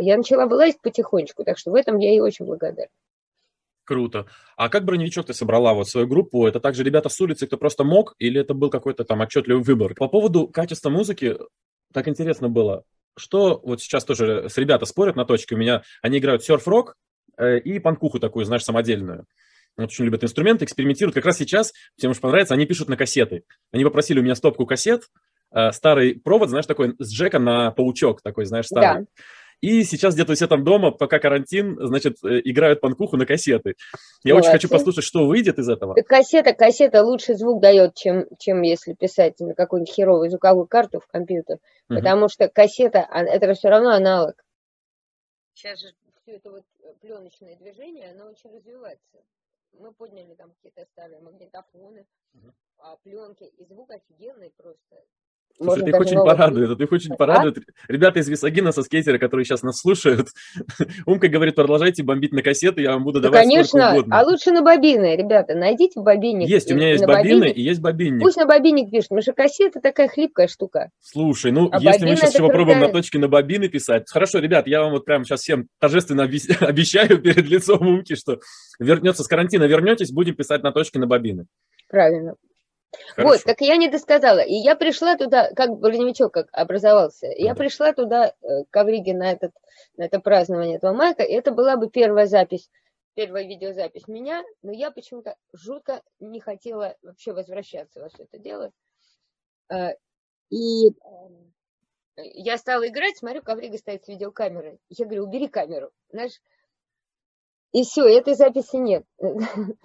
я 0.00 0.16
начала 0.16 0.46
вылазить 0.46 0.80
потихонечку, 0.80 1.44
так 1.44 1.58
что 1.58 1.70
в 1.70 1.74
этом 1.74 1.98
я 1.98 2.08
ей 2.08 2.20
очень 2.20 2.46
благодарна. 2.46 2.88
Круто. 3.84 4.26
А 4.56 4.70
как 4.70 4.86
броневичок 4.86 5.26
ты 5.26 5.34
собрала 5.34 5.74
вот 5.74 5.86
свою 5.86 6.06
группу? 6.06 6.46
Это 6.46 6.60
также 6.60 6.82
ребята 6.82 7.10
с 7.10 7.20
улицы, 7.20 7.46
кто 7.46 7.58
просто 7.58 7.84
мог, 7.84 8.14
или 8.18 8.40
это 8.40 8.54
был 8.54 8.70
какой-то 8.70 9.04
там 9.04 9.20
отчетливый 9.20 9.62
выбор? 9.62 9.94
По 9.94 10.08
поводу 10.08 10.48
качества 10.48 10.88
музыки, 10.88 11.36
так 11.92 12.08
интересно 12.08 12.48
было, 12.48 12.84
что 13.14 13.60
вот 13.62 13.82
сейчас 13.82 14.06
тоже 14.06 14.48
с 14.48 14.56
ребята 14.56 14.86
спорят 14.86 15.14
на 15.14 15.26
точке, 15.26 15.56
у 15.56 15.58
меня 15.58 15.82
они 16.00 16.16
играют 16.16 16.42
серф-рок 16.42 16.94
э, 17.36 17.58
и 17.58 17.80
панкуху 17.80 18.18
такую, 18.18 18.46
знаешь, 18.46 18.64
самодельную. 18.64 19.26
Вот 19.76 19.90
очень 19.90 20.06
любят 20.06 20.24
инструменты, 20.24 20.64
экспериментируют. 20.64 21.14
Как 21.14 21.26
раз 21.26 21.36
сейчас, 21.36 21.74
всем 21.98 22.12
уж 22.12 22.20
понравится, 22.20 22.54
они 22.54 22.64
пишут 22.64 22.88
на 22.88 22.96
кассеты. 22.96 23.44
Они 23.72 23.84
попросили 23.84 24.20
у 24.20 24.22
меня 24.22 24.36
стопку 24.36 24.64
кассет, 24.64 25.02
старый 25.72 26.14
провод, 26.14 26.48
знаешь, 26.48 26.66
такой 26.66 26.94
с 26.98 27.12
джека 27.12 27.38
на 27.38 27.70
паучок 27.70 28.22
такой, 28.22 28.44
знаешь, 28.44 28.66
старый. 28.66 29.04
Да. 29.04 29.22
И 29.62 29.84
сейчас 29.84 30.14
где-то 30.14 30.34
все 30.34 30.48
там 30.48 30.64
дома, 30.64 30.90
пока 30.90 31.20
карантин, 31.20 31.78
значит, 31.86 32.16
э, 32.24 32.40
играют 32.42 32.80
панкуху 32.80 33.16
на 33.16 33.26
кассеты. 33.26 33.76
Я 34.24 34.34
Молодцы. 34.34 34.48
очень 34.48 34.58
хочу 34.58 34.68
послушать, 34.68 35.04
что 35.04 35.24
выйдет 35.24 35.60
из 35.60 35.68
этого. 35.68 35.94
Так 35.94 36.04
кассета, 36.04 36.52
кассета 36.52 37.04
лучше 37.04 37.36
звук 37.36 37.62
дает, 37.62 37.94
чем, 37.94 38.26
чем 38.40 38.62
если 38.62 38.94
писать 38.94 39.38
на 39.38 39.54
какую-нибудь 39.54 39.94
херовую 39.94 40.30
звуковую 40.30 40.66
карту 40.66 40.98
в 40.98 41.06
компьютер. 41.06 41.58
Угу. 41.88 41.94
Потому 41.96 42.28
что 42.28 42.48
кассета, 42.48 43.06
а, 43.08 43.22
это 43.22 43.54
все 43.54 43.68
равно 43.68 43.90
аналог. 43.90 44.34
Сейчас 45.54 45.80
же 45.80 45.92
все 46.22 46.32
это 46.32 46.50
вот 46.50 46.64
э, 46.82 46.92
пленочное 47.00 47.54
движение, 47.54 48.10
оно 48.10 48.30
очень 48.30 48.50
развивается. 48.50 49.22
Мы 49.78 49.92
подняли 49.92 50.34
там 50.34 50.50
какие-то 50.54 50.84
старые 50.90 51.20
магнитофоны, 51.20 52.04
угу. 52.34 52.52
пленки, 53.04 53.44
и 53.44 53.64
звук 53.64 53.92
офигенный 53.92 54.50
просто. 54.56 55.04
Слушай, 55.56 55.88
их 55.88 56.00
очень 56.00 56.16
порадует, 56.16 56.70
это 56.70 56.82
их 56.82 56.92
очень 56.92 57.12
а? 57.12 57.16
порадует. 57.16 57.58
Ребята 57.88 58.20
из 58.20 58.28
Висагина 58.28 58.72
со 58.72 58.82
скейтера, 58.82 59.18
которые 59.18 59.44
сейчас 59.44 59.62
нас 59.62 59.80
слушают, 59.80 60.28
Умка 61.06 61.28
говорит, 61.28 61.54
продолжайте 61.54 62.02
бомбить 62.02 62.32
на 62.32 62.42
кассеты, 62.42 62.82
я 62.82 62.92
вам 62.92 63.04
буду 63.04 63.20
давать 63.20 63.44
ну, 63.44 63.50
конечно, 63.50 63.92
угодно. 63.92 64.18
а 64.18 64.24
лучше 64.24 64.50
на 64.50 64.62
бобины, 64.62 65.16
ребята, 65.16 65.54
найдите 65.54 66.00
бобинник. 66.00 66.48
Есть, 66.48 66.70
у 66.70 66.74
меня 66.74 66.90
есть 66.90 67.04
бобины 67.04 67.40
бобинник. 67.40 67.56
и 67.56 67.62
есть 67.62 67.80
бобинник. 67.80 68.22
Пусть 68.22 68.36
на 68.36 68.46
бобинник 68.46 68.90
пишут, 68.90 69.08
потому 69.08 69.22
что 69.22 69.32
кассета 69.32 69.80
такая 69.80 70.08
хлипкая 70.08 70.48
штука. 70.48 70.90
Слушай, 71.00 71.52
ну, 71.52 71.68
а 71.72 71.80
если 71.80 72.04
мы 72.04 72.16
сейчас 72.16 72.34
еще 72.34 72.42
попробуем 72.42 72.80
на 72.80 72.88
точке 72.88 73.18
на 73.18 73.28
бобины 73.28 73.68
писать, 73.68 74.04
хорошо, 74.10 74.38
ребят, 74.38 74.66
я 74.66 74.82
вам 74.82 74.92
вот 74.92 75.04
прямо 75.04 75.24
сейчас 75.24 75.40
всем 75.40 75.68
торжественно 75.78 76.22
обещаю 76.60 77.20
перед 77.20 77.46
лицом 77.46 77.86
Умки, 77.86 78.14
что 78.14 78.38
вернется 78.78 79.22
с 79.22 79.28
карантина, 79.28 79.64
вернетесь, 79.64 80.12
будем 80.12 80.34
писать 80.34 80.62
на 80.62 80.72
точке 80.72 80.98
на 80.98 81.06
бобины. 81.06 81.46
Правильно. 81.88 82.34
Хорошо. 83.14 83.28
Вот, 83.28 83.44
так 83.44 83.60
я 83.60 83.76
не 83.76 83.88
досказала. 83.88 84.40
И 84.40 84.54
я 84.54 84.76
пришла 84.76 85.16
туда, 85.16 85.50
как 85.54 85.78
броневичок 85.78 86.32
как 86.32 86.48
образовался, 86.52 87.26
mm-hmm. 87.26 87.38
я 87.38 87.54
пришла 87.54 87.92
туда, 87.92 88.34
э, 88.42 88.64
к 88.70 88.76
Авриге, 88.76 89.14
на, 89.14 89.32
этот, 89.32 89.52
на 89.96 90.04
это 90.04 90.20
празднование 90.20 90.76
этого 90.76 90.92
майка, 90.92 91.22
и 91.22 91.32
это 91.32 91.52
была 91.52 91.76
бы 91.76 91.90
первая 91.90 92.26
запись, 92.26 92.70
первая 93.14 93.44
видеозапись 93.44 94.08
меня, 94.08 94.42
но 94.62 94.72
я 94.72 94.90
почему-то 94.90 95.36
жутко 95.52 96.02
не 96.20 96.40
хотела 96.40 96.96
вообще 97.02 97.32
возвращаться 97.32 98.00
во 98.00 98.08
все 98.08 98.24
это 98.24 98.38
дело. 98.38 98.72
Э, 99.70 99.94
и 100.50 100.88
эм, 100.88 101.52
я 102.16 102.58
стала 102.58 102.86
играть, 102.88 103.16
смотрю, 103.16 103.42
Коврига 103.42 103.78
стоит 103.78 104.04
с 104.04 104.08
видеокамерой. 104.08 104.78
Я 104.90 105.06
говорю, 105.06 105.24
убери 105.24 105.48
камеру. 105.48 105.90
Знаешь, 106.10 106.40
и 107.72 107.84
все, 107.84 108.06
этой 108.06 108.34
записи 108.34 108.76
нет. 108.76 109.04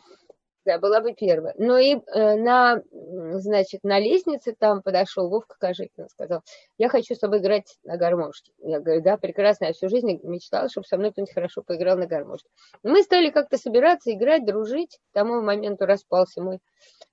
да, 0.68 0.78
была 0.80 1.00
бы 1.00 1.14
первая. 1.14 1.56
Но 1.58 1.78
и 1.78 1.96
э, 1.96 2.36
на, 2.36 2.84
значит, 2.92 3.84
на 3.84 4.00
лестнице 4.00 4.54
там 4.54 4.82
подошел 4.82 5.30
Вовка 5.30 5.56
Кожикин, 5.60 6.10
сказал, 6.10 6.42
я 6.78 6.90
хочу 6.90 7.16
с 7.16 7.20
тобой 7.20 7.40
играть 7.40 7.78
на 7.84 7.98
гармошке. 7.98 8.52
Я 8.60 8.82
говорю, 8.82 9.02
да, 9.02 9.16
прекрасно, 9.18 9.66
я 9.66 9.74
всю 9.74 9.88
жизнь 9.88 10.20
мечтала, 10.24 10.68
чтобы 10.68 10.86
со 10.86 10.98
мной 10.98 11.12
кто-нибудь 11.12 11.34
хорошо 11.34 11.64
поиграл 11.64 11.98
на 11.98 12.06
гармошке. 12.06 12.50
Мы 12.84 13.02
стали 13.02 13.30
как-то 13.30 13.58
собираться, 13.58 14.12
играть, 14.12 14.46
дружить. 14.46 15.00
К 15.12 15.14
тому 15.14 15.42
моменту 15.42 15.86
распался 15.86 16.44
мой 16.44 16.60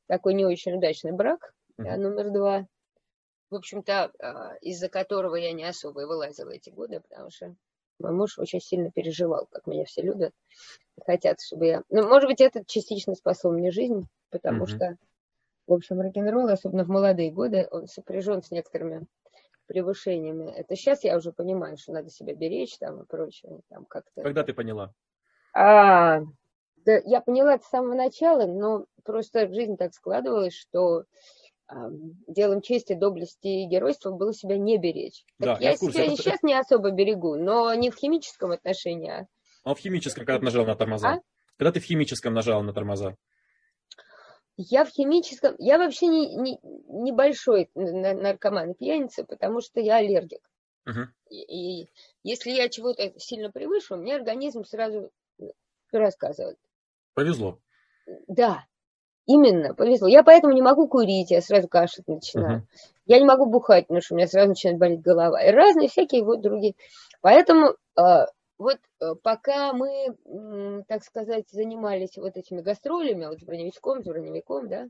такой 0.09 0.35
не 0.35 0.45
очень 0.45 0.77
удачный 0.77 1.13
брак, 1.13 1.55
да, 1.79 1.97
номер 1.97 2.31
два. 2.31 2.67
В 3.51 3.55
общем-то, 3.55 4.11
а, 4.19 4.57
из-за 4.63 4.89
которого 4.89 5.37
я 5.37 5.53
не 5.53 5.63
особо 5.63 6.03
и 6.03 6.07
вылазила 6.07 6.51
эти 6.51 6.71
годы, 6.71 7.01
потому 7.09 7.31
что 7.31 7.55
мой 7.99 8.13
муж 8.13 8.39
очень 8.39 8.61
сильно 8.61 8.91
переживал, 8.91 9.47
как 9.51 9.67
меня 9.67 9.85
все 9.85 10.03
любят, 10.03 10.33
хотят, 11.05 11.41
чтобы 11.41 11.67
я... 11.67 11.83
Ну, 11.91 12.09
может 12.09 12.29
быть, 12.29 12.41
это 12.41 12.65
частично 12.65 13.15
спасло 13.15 13.51
мне 13.51 13.71
жизнь, 13.71 14.07
потому 14.31 14.65
mm-hmm. 14.65 14.69
что, 14.69 14.97
в 15.67 15.73
общем, 15.73 16.01
рок-н-ролл, 16.01 16.49
особенно 16.49 16.85
в 16.85 16.89
молодые 16.89 17.31
годы, 17.31 17.69
он 17.71 17.87
сопряжен 17.87 18.43
с 18.43 18.51
некоторыми 18.51 19.07
превышениями. 19.67 20.51
Это 20.51 20.77
сейчас 20.77 21.05
я 21.05 21.17
уже 21.17 21.33
понимаю, 21.33 21.77
что 21.79 21.93
надо 21.93 22.11
себя 22.11 22.35
беречь 22.35 22.77
там 22.79 23.03
и 23.03 23.07
прочее. 23.07 23.61
Там 23.69 23.85
как-то... 23.87 24.23
Когда 24.23 24.43
ты 24.43 24.53
поняла? 24.53 24.93
А, 25.55 26.21
да, 26.85 27.01
я 27.05 27.21
поняла 27.21 27.55
это 27.55 27.65
с 27.65 27.71
самого 27.71 27.95
начала, 27.95 28.47
но 28.47 28.87
просто 29.05 29.49
жизнь 29.53 29.77
так 29.77 29.95
складывалась, 29.95 30.55
что 30.55 31.05
делом 32.29 32.61
чести, 32.61 32.95
доблести 32.95 33.47
и 33.47 33.67
геройства 33.67 34.11
было 34.11 34.35
себя 34.35 34.59
не 34.59 34.79
беречь. 34.79 35.25
Да, 35.39 35.57
я, 35.61 35.71
я 35.71 35.77
себя 35.77 36.05
это... 36.05 36.17
сейчас 36.17 36.43
не 36.43 36.55
особо 36.55 36.91
берегу, 36.91 37.37
но 37.37 37.73
не 37.75 37.91
в 37.91 37.97
химическом 37.97 38.53
отношении. 38.53 39.11
А, 39.11 39.27
а 39.65 39.75
в 39.75 39.79
химическом, 39.79 40.27
когда 40.27 40.41
ты 40.41 40.45
нажал 40.45 40.67
на 40.67 40.77
тормоза? 40.77 41.09
А? 41.09 41.21
Когда 41.57 41.73
ты 41.73 41.81
в 41.81 41.85
химическом 41.85 42.35
нажал 42.35 42.63
на 42.63 42.73
тормоза? 42.73 43.17
Я 44.57 44.85
в 44.85 44.91
химическом... 44.91 45.55
Я 45.59 45.79
вообще 45.79 46.07
не, 46.07 46.37
не, 46.37 46.59
небольшой 46.63 47.71
наркоман 47.75 48.73
и 48.73 48.75
пьяница, 48.75 49.25
потому 49.25 49.61
что 49.61 49.81
я 49.81 49.97
аллергик. 49.97 50.49
Угу. 50.87 51.01
И, 51.31 51.83
и 51.83 51.91
если 52.23 52.51
я 52.51 52.69
чего-то 52.69 53.19
сильно 53.19 53.51
превышу, 53.51 53.97
мне 53.97 54.15
организм 54.15 54.65
сразу 54.65 55.11
рассказывает. 55.91 56.59
Повезло. 57.15 57.59
Да, 58.29 58.65
Именно, 59.27 59.75
повезло. 59.75 60.07
Я 60.09 60.23
поэтому 60.23 60.53
не 60.53 60.63
могу 60.63 60.87
курить, 60.87 61.31
я 61.31 61.41
сразу 61.41 61.67
кашлять 61.69 62.07
начинаю. 62.09 62.61
Uh-huh. 62.61 62.91
Я 63.07 63.19
не 63.19 63.25
могу 63.25 63.47
бухать, 63.47 63.87
потому 63.87 64.03
что 64.03 64.15
у 64.15 64.17
меня 64.17 64.27
сразу 64.27 64.51
начинает 64.51 64.79
болеть 64.79 65.01
голова. 65.01 65.43
И 65.43 65.51
разные 65.51 65.89
всякие 65.89 66.25
вот 66.25 66.43
другие. 66.43 66.75
Поэтому 67.23 67.75
э, 67.99 68.27
вот 68.59 68.79
э, 69.01 69.15
пока 69.23 69.73
мы, 69.73 70.15
так 70.89 71.03
сказать, 71.03 71.45
занимались 71.51 72.17
вот 72.17 72.37
этими 72.37 72.61
гастролями, 72.61 73.27
вот 73.27 73.41
с 73.41 73.45
броневичком, 73.45 74.03
с 74.03 74.07
броневиком, 74.07 74.69
да, 74.69 74.89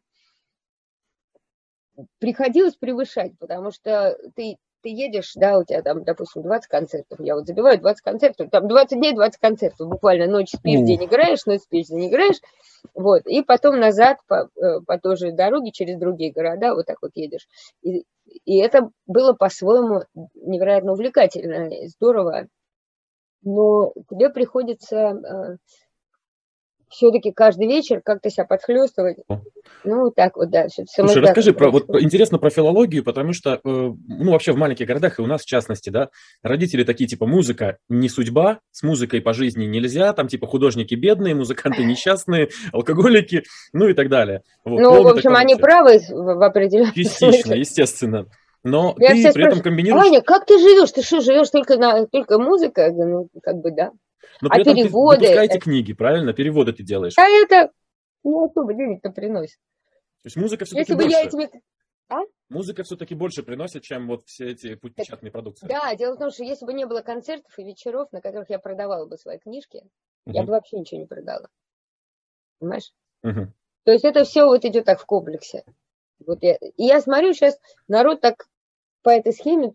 приходилось 2.19 2.77
превышать, 2.77 3.39
потому 3.39 3.71
что 3.71 4.19
ты, 4.35 4.57
ты 4.85 4.91
едешь, 4.91 5.33
да, 5.35 5.59
у 5.59 5.65
тебя 5.65 5.83
там, 5.83 6.05
допустим, 6.05 6.43
20 6.43 6.69
концертов, 6.69 7.19
я 7.19 7.35
вот 7.35 7.47
забиваю 7.47 7.81
20 7.81 8.03
концертов, 8.03 8.51
там 8.51 8.69
20 8.69 8.99
дней, 8.99 9.15
20 9.15 9.41
концертов, 9.41 9.89
буквально 9.89 10.27
ночь 10.27 10.51
спишь, 10.51 10.81
mm. 10.81 10.85
день 10.85 11.05
играешь, 11.07 11.47
ночь 11.47 11.63
спишь, 11.63 11.87
день 11.87 12.11
играешь, 12.11 12.37
вот, 12.93 13.23
и 13.27 13.43
потом 13.43 13.81
назад 13.81 14.19
по, 14.29 14.51
э, 14.61 14.81
по 14.87 14.99
той 14.99 15.17
же 15.17 15.33
дороге 15.33 15.73
через 15.73 15.99
другие 15.99 16.33
города 16.33 16.75
вот 16.75 16.85
так 16.85 16.99
вот 17.01 17.13
едешь. 17.15 17.49
И, 17.81 18.05
и 18.45 18.59
это 18.59 18.91
было 19.07 19.33
по-своему 19.33 20.03
невероятно 20.35 20.93
увлекательно, 20.93 21.71
здорово, 21.87 22.47
но 23.43 23.95
тебе 24.11 24.29
приходится 24.29 24.97
э, 24.97 25.57
все-таки 26.89 27.33
каждый 27.33 27.67
вечер 27.67 28.01
как-то 28.05 28.31
себя 28.31 28.45
подхлестывать. 28.45 29.19
Ну, 29.85 30.11
так 30.11 30.37
вот, 30.37 30.51
да. 30.51 30.67
Слушай, 30.69 31.23
расскажи, 31.23 31.53
про, 31.53 31.71
вот, 31.71 31.89
интересно 32.01 32.39
про 32.39 32.51
филологию, 32.51 33.05
потому 33.05 33.33
что, 33.33 33.55
э, 33.55 33.59
ну, 33.65 34.33
вообще 34.33 34.53
в 34.53 34.57
маленьких 34.57 34.87
городах, 34.87 35.19
и 35.19 35.23
у 35.23 35.27
нас 35.27 35.43
в 35.43 35.47
частности, 35.47 35.91
да, 35.91 36.11
родители 36.43 36.85
такие, 36.85 37.09
типа, 37.09 37.27
музыка 37.27 37.79
не 37.89 38.09
судьба, 38.09 38.61
с 38.71 38.83
музыкой 38.83 39.21
по 39.21 39.33
жизни 39.35 39.65
нельзя, 39.65 40.13
там, 40.13 40.29
типа, 40.29 40.47
художники 40.47 40.95
бедные, 40.95 41.35
музыканты 41.35 41.85
несчастные, 41.85 42.49
алкоголики, 42.73 43.45
ну 43.73 43.89
и 43.89 43.95
так 43.95 44.09
далее. 44.09 44.43
Вот, 44.65 44.81
ну, 44.81 45.03
в 45.03 45.09
общем, 45.09 45.35
они 45.35 45.57
правы 45.57 46.01
в 46.09 46.45
определенном 46.45 46.93
Частично, 46.95 47.55
естественно. 47.55 48.27
Но 48.65 48.95
я 48.99 49.11
ты 49.11 49.33
при 49.33 49.47
этом 49.47 49.61
комбинируешь... 49.61 50.07
Аня, 50.07 50.23
как 50.23 50.47
ты 50.47 50.59
живешь? 50.59 50.91
Ты 50.91 51.03
что, 51.03 51.21
живешь 51.21 51.51
только 51.51 51.77
на 51.77 52.07
только 52.07 52.39
музыка? 52.39 52.91
Ну, 52.91 53.29
как 53.43 53.57
бы, 53.57 53.71
да. 53.71 53.93
Но 54.41 54.49
а 54.49 54.55
при 54.55 54.59
а 54.59 54.63
этом 54.63 54.75
переводы... 54.75 55.17
ты 55.17 55.23
выпускаете 55.23 55.59
книги, 55.59 55.93
правильно? 55.93 56.33
Переводы 56.33 56.73
ты 56.73 56.83
делаешь. 56.83 57.15
А 57.17 57.29
это 57.29 57.73
не 58.25 58.45
особо 58.45 58.75
денег-то 58.75 59.11
приносит. 59.11 59.59
То 60.23 60.27
есть 60.27 60.37
музыка 60.37 60.65
все-таки 60.65 60.93
Если 60.93 60.95
больше... 60.95 61.09
бы 61.09 61.13
я 61.13 61.27
этими... 61.27 61.63
А? 62.09 62.21
Музыка 62.49 62.83
все-таки 62.83 63.15
больше 63.15 63.43
приносит, 63.43 63.83
чем 63.83 64.07
вот 64.07 64.25
все 64.27 64.51
эти 64.51 64.75
печатные 64.75 65.31
продукции. 65.31 65.67
Да, 65.67 65.95
дело 65.95 66.15
в 66.15 66.19
том, 66.19 66.31
что 66.31 66.45
если 66.45 66.67
бы 66.67 66.75
не 66.75 66.87
было 66.87 67.01
концертов 67.01 67.59
и 67.59 67.65
вечеров, 67.65 68.13
на 68.13 68.21
которых 68.21 68.51
я 68.51 68.59
продавала 68.59 69.07
бы 69.07 69.17
свои 69.17 69.39
книжки, 69.39 69.83
угу. 70.27 70.35
я 70.35 70.43
бы 70.43 70.51
вообще 70.51 70.79
ничего 70.79 71.01
не 71.01 71.07
продала. 71.07 71.49
Понимаешь? 72.59 72.93
Угу. 73.23 73.53
То 73.85 73.93
есть 73.93 74.05
это 74.05 74.25
все 74.25 74.45
вот 74.45 74.65
идет 74.65 74.85
так 74.85 75.01
в 75.01 75.07
комплексе. 75.07 75.65
Вот 76.27 76.43
я, 76.43 76.55
и 76.57 76.85
я 76.85 77.01
смотрю 77.01 77.33
сейчас, 77.33 77.59
народ 77.89 78.21
так 78.21 78.47
по 79.03 79.11
этой 79.11 79.33
схеме 79.33 79.73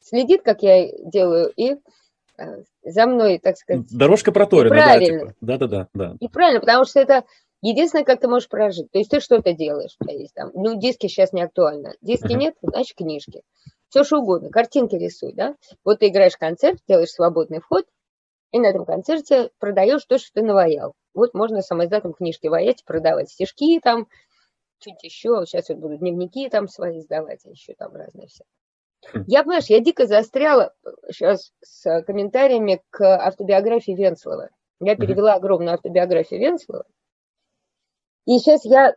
следит, 0.00 0.42
как 0.42 0.62
я 0.62 0.90
делаю, 1.02 1.52
и 1.56 1.76
за 2.82 3.06
мной, 3.06 3.38
так 3.38 3.56
сказать. 3.56 3.86
Дорожка 3.90 4.32
проторена, 4.32 4.74
да, 4.74 4.98
типа. 4.98 5.34
да, 5.40 5.58
да, 5.58 5.66
да, 5.66 5.88
да. 5.94 6.16
И 6.20 6.28
правильно, 6.28 6.60
потому 6.60 6.84
что 6.84 7.00
это 7.00 7.24
единственное, 7.62 8.04
как 8.04 8.20
ты 8.20 8.28
можешь 8.28 8.48
прожить. 8.48 8.90
То 8.90 8.98
есть 8.98 9.10
ты 9.10 9.20
что-то 9.20 9.52
делаешь, 9.52 9.96
у 10.00 10.04
тебя 10.04 10.14
есть 10.14 10.34
там. 10.34 10.50
Ну, 10.54 10.78
диски 10.78 11.06
сейчас 11.06 11.32
не 11.32 11.42
актуально. 11.42 11.94
Диски 12.00 12.32
uh-huh. 12.32 12.38
нет, 12.38 12.54
значит, 12.62 12.96
книжки. 12.96 13.42
Все 13.88 14.04
что 14.04 14.18
угодно, 14.18 14.50
картинки 14.50 14.96
рисуй, 14.96 15.32
да. 15.32 15.54
Вот 15.84 16.00
ты 16.00 16.08
играешь 16.08 16.36
концерт, 16.36 16.80
делаешь 16.88 17.10
свободный 17.10 17.60
вход, 17.60 17.86
и 18.50 18.58
на 18.58 18.66
этом 18.66 18.84
концерте 18.84 19.50
продаешь 19.58 20.04
то, 20.04 20.18
что 20.18 20.30
ты 20.34 20.42
наваял. 20.42 20.94
Вот 21.14 21.34
можно 21.34 21.62
самоиздатом 21.62 22.12
книжки 22.12 22.48
ваять, 22.48 22.84
продавать 22.84 23.30
стишки 23.30 23.80
там, 23.80 24.08
чуть 24.78 25.02
еще, 25.02 25.44
сейчас 25.46 25.68
вот 25.68 25.78
буду 25.78 25.96
дневники 25.96 26.48
там 26.48 26.68
свои 26.68 27.00
сдавать, 27.00 27.40
а 27.46 27.50
еще 27.50 27.74
там 27.74 27.94
разные 27.94 28.28
все. 28.28 28.44
Хм. 29.12 29.24
Я, 29.26 29.42
понимаешь, 29.42 29.66
я 29.66 29.80
дико 29.80 30.06
застряла 30.06 30.74
сейчас 31.10 31.52
с 31.62 32.02
комментариями 32.02 32.82
к 32.90 33.02
автобиографии 33.02 33.92
Венслова. 33.92 34.50
Я 34.80 34.96
перевела 34.96 35.34
огромную 35.34 35.74
автобиографию 35.74 36.40
Венслова. 36.40 36.84
И 38.26 38.38
сейчас 38.38 38.64
я 38.64 38.94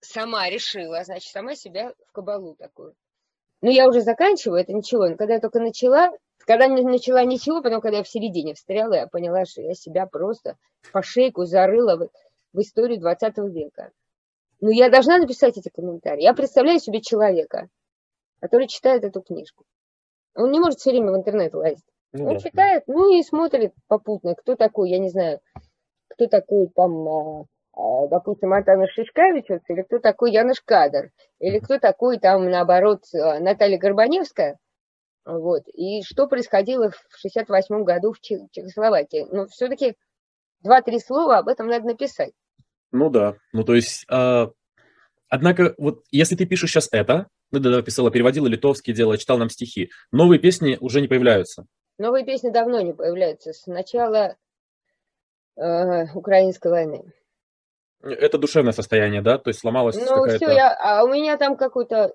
сама 0.00 0.48
решила, 0.48 1.02
значит, 1.04 1.30
сама 1.30 1.54
себя 1.54 1.92
в 2.08 2.12
кабалу 2.12 2.54
такую. 2.54 2.94
Ну, 3.62 3.70
я 3.70 3.88
уже 3.88 4.02
заканчиваю, 4.02 4.60
это 4.60 4.72
ничего. 4.72 5.08
Но 5.08 5.16
когда 5.16 5.34
я 5.34 5.40
только 5.40 5.58
начала, 5.58 6.10
когда 6.38 6.66
не 6.66 6.82
начала 6.82 7.24
ничего, 7.24 7.62
потом, 7.62 7.80
когда 7.80 7.98
я 7.98 8.04
в 8.04 8.08
середине 8.08 8.54
встряла, 8.54 8.94
я 8.94 9.06
поняла, 9.06 9.46
что 9.46 9.62
я 9.62 9.74
себя 9.74 10.06
просто 10.06 10.56
по 10.92 11.02
шейку 11.02 11.46
зарыла 11.46 11.96
в, 11.96 12.08
в 12.52 12.60
историю 12.60 13.00
20 13.00 13.38
века. 13.50 13.90
Но 14.60 14.70
я 14.70 14.90
должна 14.90 15.18
написать 15.18 15.56
эти 15.56 15.70
комментарии. 15.70 16.22
Я 16.22 16.34
представляю 16.34 16.78
себе 16.78 17.00
человека, 17.00 17.68
который 18.44 18.66
читает 18.68 19.04
эту 19.04 19.22
книжку. 19.22 19.64
Он 20.36 20.50
не 20.50 20.60
может 20.60 20.78
все 20.78 20.90
время 20.90 21.12
в 21.12 21.16
интернет 21.16 21.54
лазить. 21.54 21.86
Ну, 22.12 22.26
Он 22.26 22.34
да. 22.34 22.40
читает, 22.40 22.84
ну 22.86 23.10
и 23.10 23.22
смотрит 23.22 23.72
попутно, 23.88 24.34
кто 24.34 24.54
такой, 24.54 24.90
я 24.90 24.98
не 24.98 25.08
знаю, 25.08 25.40
кто 26.08 26.26
такой 26.26 26.68
там, 26.76 27.08
а, 27.08 27.44
а, 27.72 28.06
допустим, 28.08 28.52
Антон 28.52 28.86
Шишкевичус, 28.86 29.62
или 29.68 29.80
кто 29.80 29.98
такой 29.98 30.32
Яныш 30.32 30.60
Кадр, 30.60 31.10
или 31.38 31.58
кто 31.58 31.78
такой 31.78 32.18
там, 32.18 32.50
наоборот, 32.50 33.00
а, 33.14 33.40
Наталья 33.40 33.78
Горбаневская, 33.78 34.58
вот, 35.24 35.62
и 35.72 36.02
что 36.02 36.26
происходило 36.26 36.90
в 36.90 37.18
68 37.20 37.82
году 37.82 38.12
в 38.12 38.20
Чехословакии. 38.20 39.26
Но 39.32 39.46
все-таки 39.46 39.96
два-три 40.60 40.98
слова 40.98 41.38
об 41.38 41.48
этом 41.48 41.68
надо 41.68 41.86
написать. 41.86 42.34
Ну 42.92 43.08
да, 43.08 43.36
ну 43.54 43.64
то 43.64 43.74
есть, 43.74 44.04
э, 44.10 44.46
однако, 45.30 45.74
вот 45.78 46.04
если 46.10 46.36
ты 46.36 46.44
пишешь 46.44 46.70
сейчас 46.70 46.90
это, 46.92 47.28
ну 47.60 47.70
да, 47.70 47.82
писала, 47.82 48.10
переводила 48.10 48.46
литовский, 48.46 48.92
делала, 48.92 49.18
читал 49.18 49.38
нам 49.38 49.50
стихи, 49.50 49.90
новые 50.12 50.38
песни 50.38 50.76
уже 50.80 51.00
не 51.00 51.08
появляются. 51.08 51.66
Новые 51.98 52.24
песни 52.24 52.50
давно 52.50 52.80
не 52.80 52.92
появляются, 52.92 53.52
с 53.52 53.66
начала 53.66 54.36
э, 55.56 56.12
украинской 56.14 56.68
войны. 56.68 57.12
Это 58.00 58.36
душевное 58.36 58.72
состояние, 58.72 59.22
да? 59.22 59.38
То 59.38 59.48
есть 59.48 59.60
сломалась 59.60 59.96
ну, 59.96 60.06
какая-то... 60.06 60.36
все, 60.36 60.54
я, 60.54 60.76
а 60.78 61.04
у 61.04 61.08
меня 61.08 61.38
там 61.38 61.56
какой-то, 61.56 62.14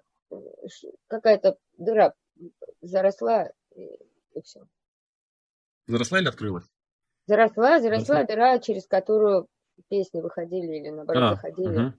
какая-то 1.07 1.57
дыра 1.77 2.13
заросла, 2.81 3.51
и, 3.75 3.85
и 4.33 4.41
все. 4.43 4.61
Заросла 5.87 6.19
или 6.19 6.27
открылась? 6.27 6.65
Заросла, 7.25 7.79
заросла, 7.79 8.05
заросла 8.05 8.23
дыра, 8.23 8.59
через 8.59 8.85
которую 8.85 9.47
песни 9.87 10.21
выходили 10.21 10.77
или 10.77 10.89
наоборот 10.89 11.23
а, 11.23 11.35
заходили. 11.35 11.77
Угу. 11.77 11.93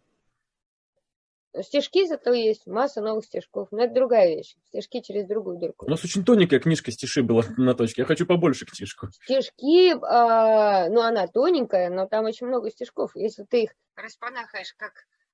Стишки 1.63 2.07
зато 2.07 2.33
есть, 2.33 2.67
масса 2.67 3.01
новых 3.01 3.25
стишков. 3.25 3.69
Но 3.73 3.83
это 3.85 3.95
другая 3.95 4.37
вещь. 4.37 4.57
Стишки 4.69 5.01
через 5.01 5.27
другую 5.27 5.59
дырку. 5.59 5.87
У 5.87 5.91
нас 5.91 6.05
очень 6.05 6.25
тоненькая 6.25 6.61
книжка 6.61 6.93
стиши 6.93 7.23
была 7.23 7.43
на 7.57 7.75
точке. 7.75 8.03
Я 8.03 8.07
хочу 8.07 8.27
побольше 8.27 8.67
книжку. 8.67 9.09
Стишки, 9.25 9.91
э, 9.91 10.89
ну 10.91 11.01
она 11.01 11.27
тоненькая, 11.27 11.91
но 11.91 12.07
там 12.07 12.25
очень 12.25 12.47
много 12.47 12.71
стишков. 12.71 13.13
Если 13.17 13.45
ты 13.45 13.65
их 13.65 13.71
распанахаешь 13.97 14.75
как 14.77 14.93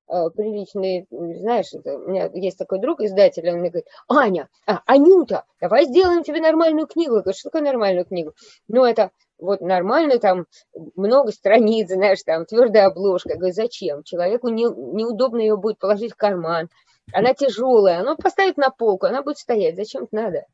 э, 0.09 0.31
приличные, 0.35 1.07
знаешь, 1.11 1.74
это, 1.74 1.98
у 1.98 2.09
меня 2.09 2.31
есть 2.33 2.57
такой 2.57 2.81
друг, 2.81 3.02
издатель, 3.02 3.48
он 3.50 3.61
мне 3.61 3.68
говорит, 3.68 3.88
Аня, 4.09 4.48
а, 4.66 4.81
Анюта, 4.87 5.44
давай 5.61 5.85
сделаем 5.85 6.22
тебе 6.22 6.40
нормальную 6.40 6.87
книгу. 6.87 7.16
Я 7.16 7.20
говорю, 7.20 7.37
что 7.37 7.50
такое 7.50 7.62
нормальную 7.62 8.07
книгу? 8.07 8.35
Ну, 8.68 8.85
это 8.85 9.11
вот 9.38 9.61
нормально 9.61 10.18
там 10.18 10.46
много 10.94 11.33
страниц, 11.33 11.88
знаешь, 11.92 12.22
там 12.25 12.46
твердая 12.46 12.87
обложка. 12.87 13.31
Я 13.31 13.37
говорю, 13.37 13.55
зачем? 13.55 14.03
Человеку 14.03 14.49
не, 14.49 14.64
неудобно 14.64 15.40
ее 15.40 15.57
будет 15.57 15.79
положить 15.79 16.12
в 16.12 16.16
карман. 16.16 16.68
Она 17.12 17.35
тяжелая, 17.35 18.01
она 18.01 18.16
поставит 18.16 18.57
на 18.57 18.70
полку, 18.70 19.07
она 19.07 19.22
будет 19.22 19.38
стоять. 19.38 19.77
Зачем 19.77 20.05
это 20.05 20.14
надо? 20.14 20.46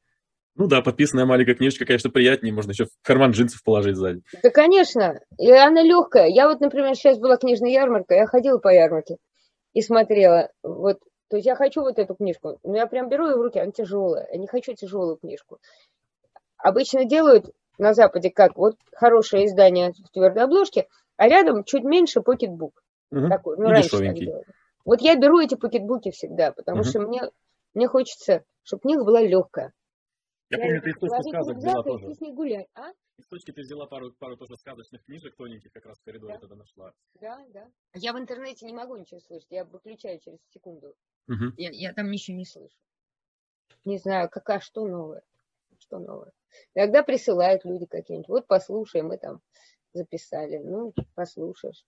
Ну 0.54 0.66
да, 0.66 0.82
подписанная 0.82 1.24
маленькая 1.24 1.54
книжка, 1.54 1.86
конечно, 1.86 2.10
приятнее, 2.10 2.52
можно 2.52 2.72
еще 2.72 2.84
в 2.84 2.90
карман 3.02 3.30
джинсов 3.30 3.64
положить 3.64 3.96
сзади. 3.96 4.20
Да, 4.42 4.50
конечно, 4.50 5.18
и 5.38 5.50
она 5.50 5.82
легкая. 5.82 6.26
Я 6.26 6.46
вот, 6.46 6.60
например, 6.60 6.94
сейчас 6.94 7.18
была 7.18 7.38
книжная 7.38 7.70
ярмарка, 7.70 8.14
я 8.14 8.26
ходила 8.26 8.58
по 8.58 8.68
ярмарке 8.68 9.16
и 9.72 9.80
смотрела, 9.80 10.50
вот, 10.62 10.98
то 11.30 11.36
есть 11.36 11.46
я 11.46 11.54
хочу 11.54 11.80
вот 11.80 11.98
эту 11.98 12.14
книжку, 12.14 12.58
но 12.64 12.76
я 12.76 12.86
прям 12.86 13.08
беру 13.08 13.28
ее 13.28 13.36
в 13.36 13.40
руки, 13.40 13.58
она 13.58 13.72
тяжелая, 13.72 14.28
я 14.30 14.38
не 14.38 14.46
хочу 14.46 14.74
тяжелую 14.74 15.16
книжку. 15.16 15.58
Обычно 16.58 17.06
делают 17.06 17.46
на 17.78 17.94
Западе 17.94 18.30
как 18.30 18.56
вот 18.56 18.76
хорошее 18.94 19.46
издание 19.46 19.92
в 19.92 20.10
твердой 20.10 20.44
обложке, 20.44 20.88
а 21.16 21.28
рядом 21.28 21.64
чуть 21.64 21.84
меньше 21.84 22.20
покетбук. 22.20 22.82
Угу. 23.10 23.28
Такой, 23.28 23.56
ну, 23.56 23.64
раньше 23.64 23.98
так 23.98 24.14
делали. 24.14 24.46
Вот 24.84 25.00
я 25.00 25.16
беру 25.16 25.38
эти 25.38 25.54
покетбуки 25.54 26.10
всегда, 26.10 26.52
потому 26.52 26.80
угу. 26.80 26.88
что 26.88 27.00
мне, 27.00 27.22
мне 27.74 27.88
хочется, 27.88 28.44
чтобы 28.62 28.82
книга 28.82 29.04
была 29.04 29.20
легкая. 29.20 29.72
Я, 30.50 30.58
я 30.58 30.64
помню, 30.64 30.82
ты 30.82 30.90
из 30.90 30.96
точки 30.96 31.28
сказок 31.28 31.56
взяла 31.56 31.82
тоже. 31.82 32.14
С 32.14 32.20
ней 32.20 32.32
гулять, 32.32 32.66
а? 32.74 32.90
Из 33.18 33.26
точки 33.26 33.52
ты 33.52 33.62
взяла 33.62 33.86
пару, 33.86 34.12
пару 34.12 34.36
тоже 34.36 34.56
сказочных 34.56 35.04
книжек 35.04 35.36
тоненьких, 35.36 35.72
как 35.72 35.86
раз 35.86 35.98
в 35.98 36.04
коридоре 36.04 36.34
да. 36.34 36.40
тогда 36.40 36.56
нашла. 36.56 36.92
Да, 37.20 37.44
да. 37.50 37.66
Я 37.94 38.12
в 38.12 38.18
интернете 38.18 38.66
не 38.66 38.72
могу 38.72 38.96
ничего 38.96 39.20
слышать, 39.20 39.50
я 39.50 39.64
выключаю 39.64 40.18
через 40.18 40.38
секунду. 40.50 40.94
Угу. 41.28 41.54
Я, 41.56 41.70
я 41.70 41.92
там 41.92 42.10
ничего 42.10 42.36
не 42.36 42.44
слышу. 42.44 42.76
Не 43.84 43.98
знаю, 43.98 44.28
какая, 44.28 44.60
что 44.60 44.86
новое. 44.86 45.22
Что 45.82 45.98
новое. 45.98 46.30
Иногда 46.74 47.02
присылают 47.02 47.64
люди 47.64 47.86
какие-нибудь, 47.86 48.28
вот 48.28 48.46
послушай, 48.46 49.02
мы 49.02 49.18
там 49.18 49.40
записали, 49.92 50.58
ну, 50.58 50.94
послушаешь. 51.14 51.84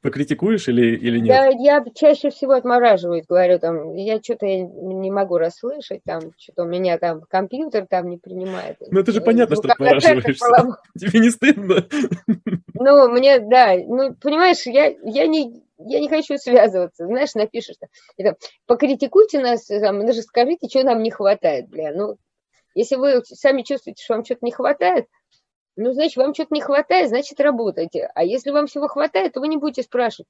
покритикуешь 0.00 0.68
или, 0.68 0.96
или 0.96 1.20
нет? 1.20 1.28
Да, 1.28 1.46
я 1.46 1.84
чаще 1.94 2.30
всего 2.30 2.54
отмораживаюсь, 2.54 3.24
говорю, 3.26 3.60
там, 3.60 3.94
я 3.94 4.20
что-то 4.20 4.46
не 4.46 5.12
могу 5.12 5.38
расслышать, 5.38 6.02
там, 6.04 6.32
что-то 6.36 6.64
у 6.64 6.66
меня 6.66 6.98
там 6.98 7.22
компьютер 7.22 7.86
там 7.86 8.08
не 8.08 8.18
принимает. 8.18 8.78
Ну, 8.90 8.98
это 8.98 9.12
же 9.12 9.20
понятно, 9.20 9.54
что 9.54 9.68
отмораживаешься. 9.70 10.44
Тебе 10.98 11.20
не 11.20 11.30
стыдно? 11.30 11.86
Ну, 12.74 13.08
мне, 13.10 13.38
да, 13.38 13.76
ну, 13.76 14.14
понимаешь, 14.14 14.66
я, 14.66 14.86
я 15.04 15.28
не, 15.28 15.62
я 15.78 16.00
не 16.00 16.08
хочу 16.08 16.36
связываться, 16.36 17.06
знаешь, 17.06 17.34
напишешь, 17.34 17.76
это, 18.16 18.36
покритикуйте 18.66 19.38
нас, 19.38 19.66
там, 19.66 20.04
даже 20.04 20.22
скажите, 20.22 20.68
что 20.68 20.82
нам 20.82 21.04
не 21.04 21.12
хватает, 21.12 21.68
бля, 21.68 21.92
ну, 21.94 22.16
если 22.74 22.96
вы 22.96 23.22
сами 23.24 23.62
чувствуете, 23.62 24.02
что 24.02 24.14
вам 24.14 24.24
что-то 24.24 24.44
не 24.44 24.52
хватает, 24.52 25.06
ну, 25.76 25.92
значит, 25.92 26.16
вам 26.16 26.34
что-то 26.34 26.54
не 26.54 26.60
хватает, 26.60 27.08
значит, 27.08 27.40
работайте. 27.40 28.10
А 28.14 28.24
если 28.24 28.50
вам 28.50 28.66
всего 28.66 28.88
хватает, 28.88 29.32
то 29.32 29.40
вы 29.40 29.48
не 29.48 29.56
будете 29.56 29.82
спрашивать. 29.82 30.28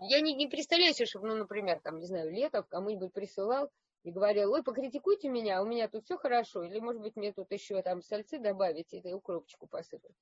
Я 0.00 0.20
не, 0.20 0.34
не 0.34 0.46
представляю 0.46 0.94
себе, 0.94 1.06
чтобы, 1.06 1.28
ну, 1.28 1.36
например, 1.36 1.80
там, 1.82 1.98
не 1.98 2.06
знаю, 2.06 2.30
Летов 2.30 2.66
кому-нибудь 2.68 3.12
присылал 3.12 3.70
и 4.04 4.10
говорил, 4.12 4.52
ой, 4.52 4.62
покритикуйте 4.62 5.28
меня, 5.28 5.62
у 5.62 5.66
меня 5.66 5.88
тут 5.88 6.04
все 6.04 6.16
хорошо, 6.16 6.62
или, 6.62 6.78
может 6.78 7.00
быть, 7.00 7.16
мне 7.16 7.32
тут 7.32 7.50
еще 7.50 7.82
там 7.82 8.02
сальцы 8.02 8.38
добавить 8.38 8.92
и 8.92 9.12
укропчику 9.12 9.66
посыпать. 9.66 10.12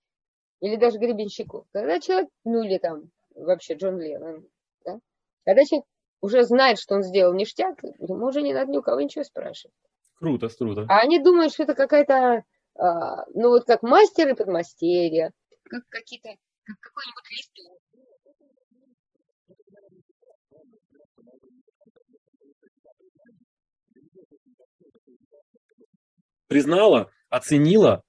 Или 0.61 0.77
даже 0.77 0.99
гребенщику. 0.99 1.67
Когда 1.73 2.01
человек, 2.01 2.31
ну, 2.45 2.63
или 2.63 2.79
там 2.79 3.11
вообще 3.35 3.75
Джон 3.75 4.01
Леннон, 4.01 4.49
да? 4.85 5.01
Когда 5.45 5.65
человек 5.65 5.85
уже 6.21 6.45
знает, 6.45 6.79
что 6.79 6.95
он 6.95 7.03
сделал 7.03 7.35
ништяк, 7.35 7.83
ему 7.83 8.27
уже 8.27 8.41
не 8.41 8.55
надо 8.55 8.71
ни 8.71 8.79
у 8.79 8.83
кого 8.83 9.01
ничего 9.01 9.25
спрашивать. 9.25 9.75
Круто, 10.15 10.49
круто. 10.49 10.87
А 10.89 11.01
они 11.01 11.19
думают, 11.19 11.53
что 11.53 11.65
это 11.65 11.75
какая-то 11.75 12.45
а, 12.77 13.25
ну 13.35 13.51
вот 13.51 13.65
как 13.67 13.83
мастер 13.83 14.29
и 14.29 14.35
подмастерье, 14.35 15.31
как 15.65 15.83
какие-то, 15.89 16.31
как 16.65 16.77
какой-нибудь 16.81 17.31
листок. 17.31 17.79
Признала, 26.49 27.11
оценила, 27.31 28.03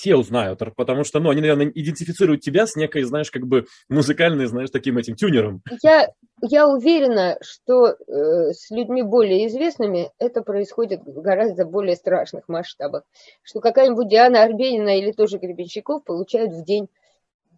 все 0.00 0.16
узнают, 0.16 0.60
потому 0.76 1.04
что, 1.04 1.20
ну, 1.20 1.28
они, 1.28 1.42
наверное, 1.42 1.66
идентифицируют 1.66 2.40
тебя 2.40 2.66
с 2.66 2.74
некой, 2.74 3.02
знаешь, 3.02 3.30
как 3.30 3.46
бы 3.46 3.66
музыкальной, 3.90 4.46
знаешь, 4.46 4.70
таким 4.70 4.96
этим 4.96 5.14
тюнером. 5.14 5.62
Я, 5.82 6.08
я 6.40 6.66
уверена, 6.66 7.36
что 7.42 7.88
э, 7.88 8.52
с 8.52 8.70
людьми 8.70 9.02
более 9.02 9.46
известными 9.46 10.10
это 10.18 10.40
происходит 10.40 11.02
в 11.04 11.20
гораздо 11.20 11.66
более 11.66 11.96
страшных 11.96 12.48
масштабах, 12.48 13.02
что 13.42 13.60
какая-нибудь 13.60 14.08
Диана 14.08 14.42
Арбенина 14.42 14.98
или 14.98 15.12
тоже 15.12 15.36
Гребенщиков 15.36 16.02
получают 16.02 16.52
в 16.52 16.64
день 16.64 16.88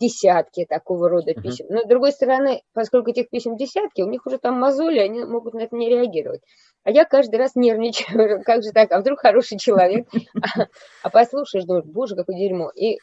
десятки 0.03 0.65
такого 0.65 1.09
рода 1.09 1.35
писем. 1.35 1.67
Но, 1.69 1.83
с 1.83 1.87
другой 1.87 2.13
стороны, 2.13 2.63
поскольку 2.73 3.11
этих 3.11 3.31
писем 3.31 3.57
десятки, 3.57 4.03
у 4.03 4.09
них 4.09 4.27
уже 4.27 4.39
там 4.39 4.59
мозоли, 4.59 4.99
они 4.99 5.25
могут 5.25 5.55
на 5.55 5.61
это 5.61 5.77
не 5.77 5.89
реагировать. 5.89 6.43
А 6.83 6.91
я 6.91 7.05
каждый 7.05 7.37
раз 7.37 7.55
нервничаю, 7.55 8.43
как 8.45 8.63
же 8.63 8.73
так, 8.73 8.91
а 8.91 9.01
вдруг 9.01 9.21
хороший 9.21 9.59
человек, 9.59 10.09
а, 10.35 10.67
а 11.03 11.11
послушаешь, 11.11 11.65
думаешь, 11.65 11.85
боже, 11.87 12.17
какое 12.17 12.37
дерьмо. 12.37 12.71
И, 12.75 12.99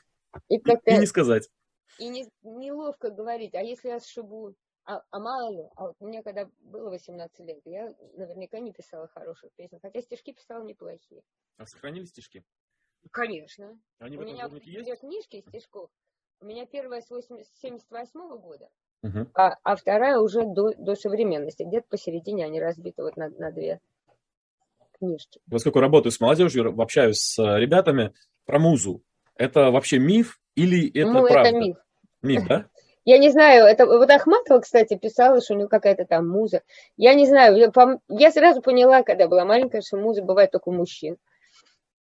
и, 0.50 0.60
как-то, 0.60 0.92
и 0.92 0.98
не 0.98 1.06
сказать. 1.06 1.50
И 1.98 2.10
не, 2.10 2.28
неловко 2.44 3.10
говорить, 3.10 3.56
а 3.56 3.62
если 3.62 3.90
я 3.90 4.00
сшибу, 4.00 4.54
а, 4.86 5.02
а 5.12 5.20
мало 5.20 5.52
ли, 5.52 5.64
а 5.76 5.88
вот 5.88 5.96
мне 6.00 6.22
когда 6.24 6.50
было 6.60 6.90
18 6.90 7.40
лет, 7.40 7.62
я 7.66 7.94
наверняка 8.16 8.60
не 8.60 8.74
писала 8.74 9.08
хороших 9.08 9.52
песен, 9.56 9.80
хотя 9.82 10.02
стишки 10.02 10.34
писала 10.34 10.64
неплохие. 10.64 11.22
А 11.58 11.66
сохранили 11.66 12.06
стишки? 12.06 12.44
Конечно. 13.12 13.80
Они 14.00 14.18
у 14.18 14.22
меня 14.22 14.50
есть? 14.64 15.00
книжки 15.00 15.44
стишков, 15.48 15.90
у 16.42 16.46
меня 16.46 16.66
первая 16.66 17.02
с 17.02 17.08
78 17.08 18.20
года, 18.38 18.70
угу. 19.04 19.28
а, 19.34 19.56
а 19.64 19.76
вторая 19.76 20.20
уже 20.20 20.44
до, 20.46 20.74
до 20.78 20.96
современности. 20.96 21.64
Где-то 21.64 21.88
посередине 21.90 22.46
они 22.46 22.62
разбиты 22.62 23.04
вот 23.04 23.18
на, 23.18 23.30
на 23.30 23.52
две 23.52 23.80
книжки. 24.98 25.42
Поскольку 25.50 25.80
работаю 25.80 26.12
с 26.12 26.20
молодежью, 26.20 26.80
общаюсь 26.80 27.20
с 27.20 27.40
э, 27.40 27.60
ребятами 27.60 28.14
про 28.46 28.60
музу. 28.60 29.02
Это 29.36 29.72
вообще 29.72 30.00
миф 30.00 30.40
или 30.56 30.90
это 30.90 31.12
ну, 31.12 31.28
правда? 31.28 31.50
это 31.50 31.58
миф. 31.58 31.78
Миф, 32.22 32.48
да? 32.48 32.66
Я 33.06 33.18
не 33.18 33.32
знаю, 33.32 33.66
это 33.66 33.86
вот 33.86 34.10
Ахматова, 34.10 34.60
кстати, 34.60 34.98
писала, 34.98 35.42
что 35.42 35.56
у 35.56 35.58
него 35.58 35.70
какая-то 35.70 36.06
там 36.06 36.28
муза. 36.28 36.62
Я 36.98 37.16
не 37.16 37.26
знаю, 37.26 37.58
я, 37.58 37.72
я 38.10 38.32
сразу 38.32 38.62
поняла, 38.62 39.04
когда 39.04 39.28
была 39.28 39.46
маленькая, 39.46 39.82
что 39.82 39.98
муза 39.98 40.22
бывает 40.22 40.52
только 40.52 40.70
у 40.70 40.74
мужчин. 40.74 41.18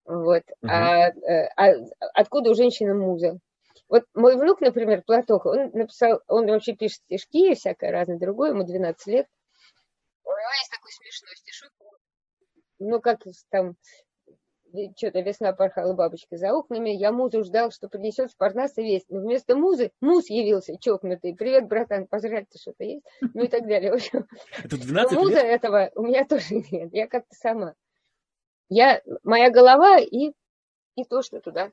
Вот. 0.05 0.43
Угу. 0.61 0.71
А, 0.71 1.09
э, 1.09 1.49
а 1.55 1.73
откуда 2.13 2.51
у 2.51 2.55
женщины 2.55 2.93
муза? 2.93 3.39
Вот 3.89 4.05
мой 4.13 4.37
внук, 4.37 4.61
например, 4.61 5.01
Платоха, 5.01 5.47
он 5.47 5.71
написал, 5.73 6.21
он 6.27 6.45
вообще 6.45 6.73
пишет 6.75 7.01
стишки 7.05 7.51
и 7.51 7.55
всякое 7.55 7.91
разное 7.91 8.19
другое, 8.19 8.51
ему 8.51 8.63
12 8.63 9.07
лет. 9.07 9.27
У 10.23 10.29
него 10.29 10.51
есть 10.59 10.71
такой 10.71 10.91
смешной 10.91 11.35
стишок. 11.35 11.71
Ну, 12.77 13.01
как 13.01 13.19
там, 13.49 13.75
что-то 14.95 15.21
весна 15.21 15.53
порхала 15.53 15.93
бабочка 15.93 16.37
за 16.37 16.53
окнами, 16.53 16.91
я 16.91 17.11
музу 17.11 17.43
ждал, 17.43 17.71
что 17.71 17.89
принесет 17.89 18.29
с 18.29 18.35
Парнаса 18.35 18.83
весть. 18.83 19.09
Но 19.09 19.21
вместо 19.21 19.55
музы 19.55 19.91
муз 20.01 20.29
явился 20.29 20.77
чокнутый. 20.79 21.35
Привет, 21.35 21.67
братан, 21.67 22.05
пожрать 22.05 22.47
ты 22.49 22.59
что-то 22.59 22.83
есть? 22.83 23.03
Ну 23.21 23.43
и 23.43 23.47
так 23.47 23.67
далее. 23.67 23.91
В 23.91 23.95
общем, 23.95 24.27
Это 24.63 24.77
12 24.77 25.17
муза 25.17 25.41
лет? 25.41 25.45
этого 25.45 25.89
у 25.95 26.03
меня 26.03 26.25
тоже 26.29 26.63
нет. 26.71 26.93
Я 26.93 27.07
как-то 27.07 27.33
сама. 27.35 27.73
Я, 28.69 29.01
моя 29.23 29.49
голова 29.49 29.97
и, 29.99 30.31
и 30.95 31.03
то, 31.05 31.23
что 31.23 31.41
туда 31.41 31.71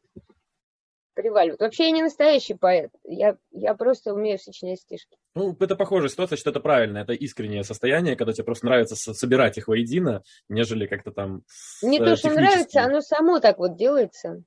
приваливают. 1.17 1.61
Вообще 1.61 1.87
я 1.87 1.91
не 1.91 2.03
настоящий 2.03 2.55
поэт, 2.55 2.93
я, 3.03 3.37
я 3.51 3.75
просто 3.75 4.15
умею 4.15 4.39
сочинять 4.39 4.81
стишки. 4.81 5.17
Ну, 5.35 5.57
это 5.59 5.75
похожая 5.75 6.11
ситуация, 6.11 6.37
что 6.37 6.51
это 6.51 6.61
правильно, 6.61 6.99
это 6.99 7.15
искреннее 7.15 7.65
состояние, 7.65 8.15
когда 8.15 8.33
тебе 8.33 8.45
просто 8.45 8.67
нравится 8.67 8.95
собирать 8.95 9.59
их 9.59 9.67
воедино, 9.67 10.23
нежели 10.49 10.87
как-то 10.87 11.11
там... 11.11 11.43
Не 11.83 11.99
то, 11.99 12.15
что 12.15 12.31
нравится, 12.31 12.83
оно 12.83 13.01
само 13.01 13.41
так 13.41 13.59
вот 13.59 13.77
делается. 13.77 14.43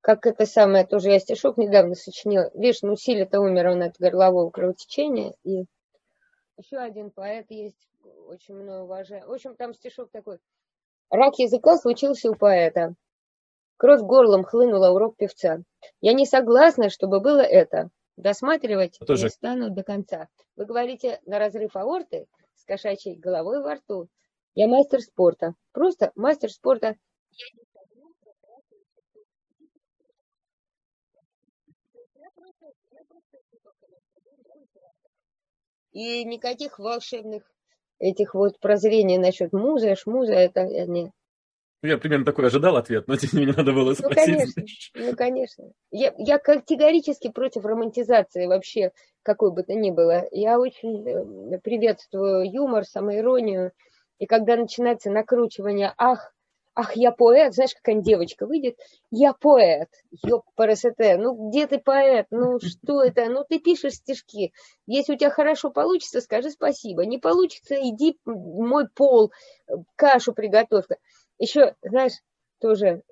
Как 0.00 0.24
это 0.24 0.46
самое, 0.46 0.86
тоже 0.86 1.10
я 1.10 1.18
стишок 1.18 1.58
недавно 1.58 1.96
сочинила. 1.96 2.50
Видишь, 2.54 2.82
ну 2.82 2.94
Силя-то 2.96 3.40
умер 3.40 3.66
он 3.66 3.82
от 3.82 3.96
горлового 3.98 4.50
кровотечения, 4.50 5.34
и 5.42 5.64
еще 6.56 6.76
один 6.78 7.10
поэт 7.10 7.46
есть, 7.50 7.88
очень 8.28 8.54
много 8.54 8.84
уважаю. 8.84 9.26
В 9.26 9.32
общем, 9.32 9.56
там 9.56 9.74
стишок 9.74 10.10
такой. 10.12 10.38
Рак 11.10 11.34
языка 11.38 11.76
случился 11.76 12.30
у 12.30 12.34
поэта. 12.34 12.94
Кровь 13.78 14.00
горлом 14.00 14.44
хлынула 14.44 14.90
урок 14.90 15.16
певца. 15.16 15.58
Я 16.00 16.14
не 16.14 16.24
согласна, 16.24 16.88
чтобы 16.88 17.20
было 17.20 17.40
это. 17.40 17.90
Досматривать 18.16 18.98
Тоже... 19.06 19.24
не 19.24 19.30
стану 19.30 19.70
до 19.70 19.82
конца. 19.82 20.28
Вы 20.56 20.64
говорите 20.64 21.20
на 21.26 21.38
разрыв 21.38 21.76
аорты 21.76 22.26
с 22.54 22.64
кошачьей 22.64 23.16
головой 23.16 23.62
во 23.62 23.74
рту. 23.74 24.08
Я 24.54 24.68
мастер 24.68 25.00
спорта. 25.02 25.54
Просто 25.72 26.10
мастер 26.14 26.50
спорта. 26.50 26.96
И 35.92 36.24
никаких 36.24 36.78
волшебных 36.78 37.42
этих 37.98 38.34
вот 38.34 38.58
прозрений 38.60 39.18
насчет 39.18 39.52
музы, 39.52 39.94
шмуза, 39.94 40.34
это 40.34 40.64
не, 40.64 41.10
я 41.82 41.98
примерно 41.98 42.24
такой 42.24 42.46
ожидал 42.46 42.76
ответ, 42.76 43.06
но 43.06 43.16
тем 43.16 43.40
не 43.40 43.46
надо 43.46 43.72
было 43.72 43.94
спросить. 43.94 44.16
Ну, 44.16 44.24
конечно. 44.24 44.62
Ну, 44.94 45.16
конечно. 45.16 45.64
Я, 45.90 46.14
я 46.18 46.38
категорически 46.38 47.30
против 47.30 47.64
романтизации 47.64 48.46
вообще 48.46 48.92
какой 49.22 49.52
бы 49.52 49.62
то 49.62 49.74
ни 49.74 49.90
было. 49.90 50.26
Я 50.30 50.58
очень 50.58 51.06
э, 51.06 51.58
приветствую 51.58 52.50
юмор, 52.50 52.84
самоиронию. 52.84 53.72
И 54.18 54.26
когда 54.26 54.56
начинается 54.56 55.10
накручивание, 55.10 55.92
ах, 55.98 56.32
ах, 56.76 56.94
я 56.94 57.10
поэт, 57.10 57.54
знаешь, 57.54 57.74
какая 57.74 58.00
девочка 58.00 58.46
выйдет, 58.46 58.78
я 59.10 59.32
поэт, 59.32 59.88
ёп, 60.22 60.44
парасете, 60.54 61.16
ну 61.16 61.48
где 61.48 61.66
ты 61.66 61.78
поэт, 61.78 62.26
ну 62.30 62.60
что 62.60 63.02
это, 63.02 63.26
ну 63.26 63.44
ты 63.48 63.58
пишешь 63.58 63.94
стишки, 63.94 64.52
если 64.86 65.14
у 65.14 65.16
тебя 65.16 65.30
хорошо 65.30 65.70
получится, 65.70 66.20
скажи 66.20 66.50
спасибо, 66.50 67.04
не 67.04 67.18
получится, 67.18 67.74
иди 67.74 68.18
мой 68.24 68.88
пол, 68.88 69.32
э, 69.66 69.74
кашу 69.96 70.34
приготовь. 70.34 70.86
Еще, 71.38 71.74
знаешь, 71.82 72.14
тоже, 72.60 72.86
э, 72.86 73.02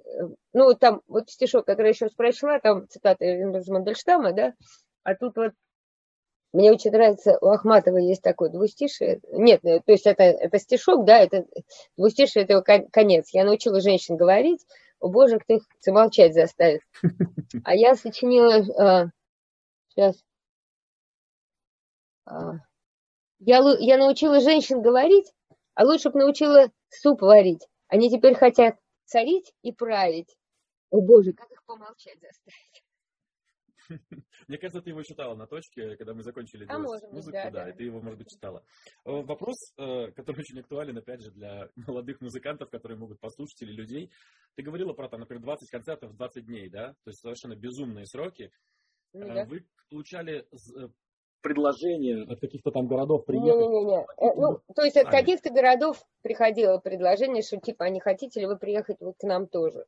ну, 0.53 0.75
там 0.75 1.03
вот 1.07 1.31
стишок, 1.31 1.67
который 1.67 1.89
я 1.89 1.93
сейчас 1.93 2.13
прочла, 2.13 2.59
там 2.61 2.89
цитата 2.89 3.25
из 3.25 3.69
Мандельштама, 3.69 4.33
да, 4.33 4.55
а 5.03 5.15
тут 5.15 5.37
вот 5.37 5.53
мне 6.55 6.71
очень 6.71 6.93
нравится, 6.93 7.37
у 7.41 7.49
Ахматова 7.49 7.97
есть 7.97 8.23
такой 8.23 8.49
двустишие. 8.49 9.21
Нет, 9.33 9.65
э, 9.65 9.81
то 9.81 9.91
есть 9.91 10.07
это, 10.07 10.23
это 10.23 10.59
стишок, 10.61 11.05
да, 11.05 11.19
это 11.19 11.47
двустишие, 11.97 12.45
это 12.45 12.55
его 12.55 12.63
конец. 12.63 13.31
Я 13.33 13.45
научила 13.45 13.81
женщин 13.81 14.17
говорить, 14.17 14.65
о 15.01 15.09
боже, 15.09 15.41
кто 15.41 15.55
их 15.55 15.65
замолчать 15.81 16.33
заставит. 16.33 16.81
А 17.65 17.75
я 17.75 17.97
сочинила, 17.97 18.65
а, 18.79 19.07
сейчас, 19.89 20.23
а, 22.25 22.55
я, 23.41 23.61
я 23.81 23.99
научила 23.99 24.41
женщин 24.41 24.81
говорить, 24.81 25.33
а 25.75 25.85
лучше 25.85 26.11
бы 26.11 26.21
научила 26.21 26.71
суп 26.89 27.21
варить. 27.23 27.67
Они 27.89 28.11
теперь 28.11 28.35
хотят 28.35 28.77
царить 29.05 29.53
и 29.63 29.73
править. 29.73 30.37
О 30.91 31.01
боже, 31.01 31.33
как 31.33 31.51
их 31.51 31.65
помолчать 31.65 32.21
заставить. 32.21 32.85
Мне 34.49 34.59
кажется, 34.59 34.81
ты 34.81 34.91
его 34.91 35.03
читала 35.03 35.35
на 35.35 35.47
точке, 35.47 35.97
когда 35.97 36.15
мы 36.15 36.23
закончили 36.23 36.65
а 36.65 36.79
делать 36.79 37.03
быть, 37.03 37.13
музыку, 37.13 37.33
да, 37.33 37.51
да, 37.51 37.65
да. 37.65 37.71
и 37.71 37.77
ты 37.77 37.85
его, 37.85 38.01
может 38.01 38.19
быть, 38.19 38.31
читала. 38.31 38.65
Э, 39.05 39.11
вопрос, 39.23 39.57
э, 39.77 40.11
который 40.13 40.41
очень 40.41 40.61
актуален, 40.61 40.97
опять 40.97 41.21
же, 41.21 41.31
для 41.33 41.69
молодых 41.77 42.21
музыкантов, 42.21 42.71
которые 42.71 42.99
могут 42.99 43.21
послушать 43.21 43.61
или 43.63 43.73
людей. 43.73 44.11
Ты 44.55 44.63
говорила 44.63 44.93
про, 44.93 45.09
там, 45.09 45.21
например, 45.21 45.43
20 45.43 45.71
концертов 45.71 46.13
в 46.13 46.17
20 46.17 46.47
дней, 46.47 46.71
да? 46.71 46.95
То 47.05 47.11
есть 47.11 47.21
совершенно 47.21 47.57
безумные 47.57 48.07
сроки. 48.07 48.51
Ну, 48.51 48.65
Э, 49.15 49.35
да. 49.35 49.45
Вы 49.45 49.67
получали 49.91 50.47
предложения 51.45 52.25
от 52.25 52.41
каких-то 52.41 52.71
там 52.71 52.89
городов 52.89 53.27
приехать? 53.27 53.61
Не-не-не. 53.61 54.07
Э, 54.17 54.35
Ну, 54.35 54.61
то 54.75 54.83
есть 54.83 54.97
от 54.97 55.09
каких-то 55.11 55.51
городов 55.51 56.03
приходило 56.23 56.79
предложение, 56.79 57.43
что 57.43 57.59
типа, 57.59 57.85
а 57.85 57.91
не 57.91 58.01
хотите 58.01 58.41
ли 58.41 58.47
вы 58.47 58.57
приехать 58.57 58.97
вот 59.01 59.17
к 59.19 59.23
нам 59.23 59.47
тоже? 59.47 59.85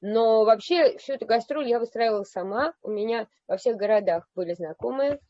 Но 0.00 0.44
вообще 0.44 0.96
всю 0.98 1.12
эту 1.12 1.26
гастроль 1.26 1.68
я 1.68 1.78
выстраивала 1.78 2.24
сама. 2.24 2.72
У 2.82 2.90
меня 2.90 3.28
во 3.46 3.58
всех 3.58 3.76
городах 3.76 4.26
были 4.34 4.54
знакомые, 4.54 5.20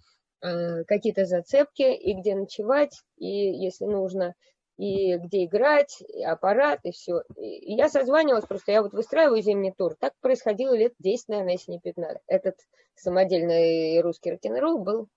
э, 0.41 0.85
какие-то 0.85 1.25
зацепки, 1.25 1.83
и 1.83 2.15
где 2.15 2.37
ночевать, 2.37 3.03
и 3.17 3.27
если 3.27 3.87
нужно, 3.87 4.35
и 4.77 5.17
где 5.17 5.47
играть, 5.47 6.01
и 6.03 6.23
аппарат, 6.23 6.81
и 6.85 6.93
все. 6.93 7.23
И 7.37 7.75
я 7.75 7.89
созванивалась, 7.89 8.47
просто 8.47 8.73
я 8.73 8.83
вот 8.83 8.93
выстраиваю 8.93 9.43
зимний 9.43 9.73
тур. 9.73 9.97
Так 9.99 10.13
происходило 10.21 10.77
лет 10.77 10.95
10, 11.01 11.29
наверное, 11.29 11.53
если 11.55 11.73
не 11.73 11.81
15. 11.81 12.23
Этот 12.29 12.57
самодельный 12.95 14.01
русский 14.01 14.31
рок-н-ролл 14.31 14.79
был 14.79 15.09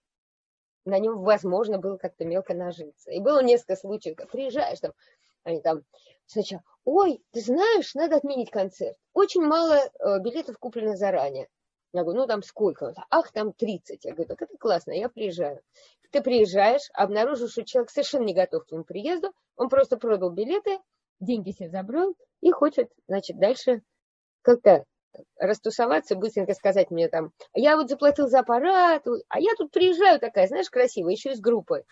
на 0.85 0.99
нем 0.99 1.19
возможно 1.19 1.77
было 1.77 1.97
как-то 1.97 2.25
мелко 2.25 2.53
нажиться. 2.53 3.11
И 3.11 3.19
было 3.19 3.43
несколько 3.43 3.75
случаев, 3.75 4.15
как 4.15 4.29
приезжаешь 4.29 4.79
там, 4.79 4.93
они 5.43 5.61
там 5.61 5.83
сначала, 6.25 6.63
ой, 6.85 7.21
ты 7.31 7.41
знаешь, 7.41 7.93
надо 7.95 8.17
отменить 8.17 8.51
концерт. 8.51 8.97
Очень 9.13 9.41
мало 9.41 9.75
э, 9.75 10.19
билетов 10.19 10.57
куплено 10.57 10.95
заранее. 10.95 11.47
Я 11.91 12.03
говорю, 12.03 12.21
ну 12.21 12.27
там 12.27 12.43
сколько? 12.43 12.93
Ах, 13.09 13.31
там 13.31 13.51
30. 13.53 14.05
Я 14.05 14.13
говорю, 14.13 14.27
так 14.27 14.41
это 14.43 14.57
классно, 14.57 14.91
я 14.91 15.09
приезжаю. 15.09 15.61
Ты 16.11 16.21
приезжаешь, 16.21 16.89
обнаружишь, 16.93 17.51
что 17.51 17.63
человек 17.63 17.91
совершенно 17.91 18.23
не 18.23 18.33
готов 18.33 18.63
к 18.63 18.67
твоему 18.67 18.83
приезду, 18.83 19.31
он 19.55 19.69
просто 19.69 19.97
продал 19.97 20.31
билеты, 20.31 20.79
деньги 21.19 21.51
себе 21.51 21.69
забрал 21.69 22.15
и 22.41 22.51
хочет, 22.51 22.91
значит, 23.07 23.37
дальше 23.39 23.81
как-то 24.41 24.85
растусоваться, 25.37 26.15
быстренько 26.15 26.53
сказать 26.53 26.91
мне 26.91 27.07
там, 27.07 27.31
я 27.53 27.75
вот 27.75 27.89
заплатил 27.89 28.27
за 28.27 28.39
аппарат, 28.39 29.05
а 29.27 29.39
я 29.39 29.51
тут 29.57 29.71
приезжаю 29.71 30.19
такая, 30.19 30.47
знаешь, 30.47 30.69
красивая, 30.69 31.13
еще 31.13 31.31
и 31.31 31.35
с 31.35 31.39
группой. 31.39 31.83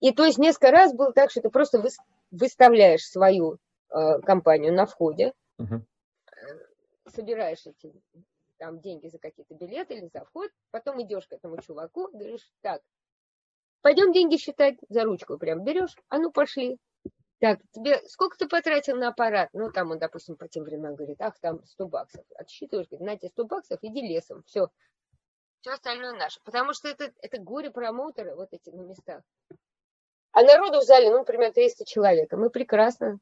И 0.00 0.12
то 0.12 0.24
есть 0.24 0.38
несколько 0.38 0.70
раз 0.70 0.92
было 0.92 1.12
так, 1.12 1.30
что 1.30 1.40
ты 1.40 1.50
просто 1.50 1.78
выс- 1.78 2.02
выставляешь 2.30 3.06
свою 3.06 3.58
э, 3.90 4.20
компанию 4.20 4.72
на 4.72 4.86
входе, 4.86 5.32
Мгм. 5.58 5.86
собираешь 7.06 7.64
эти 7.66 7.92
там 8.58 8.80
деньги 8.80 9.08
за 9.08 9.18
какие-то 9.18 9.54
билеты 9.54 9.94
или 9.94 10.08
за 10.12 10.24
вход, 10.24 10.50
потом 10.70 11.02
идешь 11.02 11.26
к 11.26 11.32
этому 11.32 11.60
чуваку, 11.60 12.08
говоришь, 12.12 12.50
так, 12.60 12.82
пойдем 13.82 14.12
деньги 14.12 14.36
считать, 14.36 14.76
за 14.88 15.04
ручку 15.04 15.38
прям 15.38 15.64
берешь, 15.64 15.96
а 16.08 16.18
ну 16.18 16.30
пошли. 16.30 16.78
Так, 17.40 17.60
тебе 17.72 18.00
сколько 18.08 18.38
ты 18.38 18.48
потратил 18.48 18.96
на 18.96 19.08
аппарат? 19.08 19.50
Ну, 19.52 19.70
там 19.70 19.90
он, 19.90 19.98
допустим, 19.98 20.36
по 20.36 20.48
тем 20.48 20.64
временам 20.64 20.94
говорит, 20.94 21.20
ах, 21.20 21.38
там 21.40 21.64
100 21.64 21.88
баксов. 21.88 22.24
Отсчитываешь, 22.36 22.88
говорит, 22.88 23.06
на 23.06 23.16
тебе 23.18 23.28
100 23.28 23.44
баксов, 23.44 23.78
иди 23.82 24.00
лесом, 24.00 24.42
все. 24.44 24.68
Все 25.60 25.72
остальное 25.72 26.12
наше. 26.12 26.40
Потому 26.44 26.72
что 26.74 26.88
это, 26.88 27.12
это 27.20 27.38
горе-промоутеры 27.38 28.34
вот 28.34 28.48
эти 28.52 28.70
на 28.70 28.82
местах. 28.82 29.22
А 30.32 30.42
народу 30.42 30.80
в 30.80 30.84
зале, 30.84 31.10
ну, 31.10 31.18
например, 31.18 31.52
300 31.52 31.84
человек. 31.84 32.32
и 32.32 32.36
Мы 32.36 32.50
прекрасно 32.50 33.18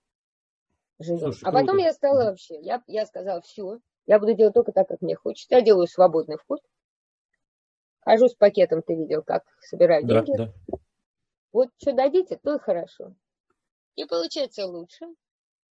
живем. 0.98 1.20
Слушай, 1.32 1.44
а 1.44 1.52
потом 1.52 1.66
круто. 1.76 1.84
я 1.84 1.92
стала 1.92 2.24
вообще, 2.30 2.60
я, 2.60 2.82
я 2.86 3.06
сказала, 3.06 3.40
все, 3.42 3.78
я 4.06 4.18
буду 4.18 4.34
делать 4.34 4.54
только 4.54 4.72
так, 4.72 4.88
как 4.88 5.00
мне 5.02 5.14
хочется. 5.14 5.54
Я 5.54 5.62
делаю 5.62 5.86
свободный 5.86 6.36
вход. 6.36 6.60
Хожу 8.00 8.28
с 8.28 8.34
пакетом, 8.34 8.82
ты 8.82 8.94
видел, 8.94 9.22
как 9.22 9.44
собираю 9.60 10.04
Да, 10.04 10.22
деньги. 10.22 10.36
да. 10.36 10.52
Вот 11.52 11.68
что 11.80 11.92
дадите, 11.92 12.38
то 12.42 12.56
и 12.56 12.58
хорошо. 12.58 13.14
И 13.96 14.04
получается 14.04 14.66
лучше, 14.66 15.06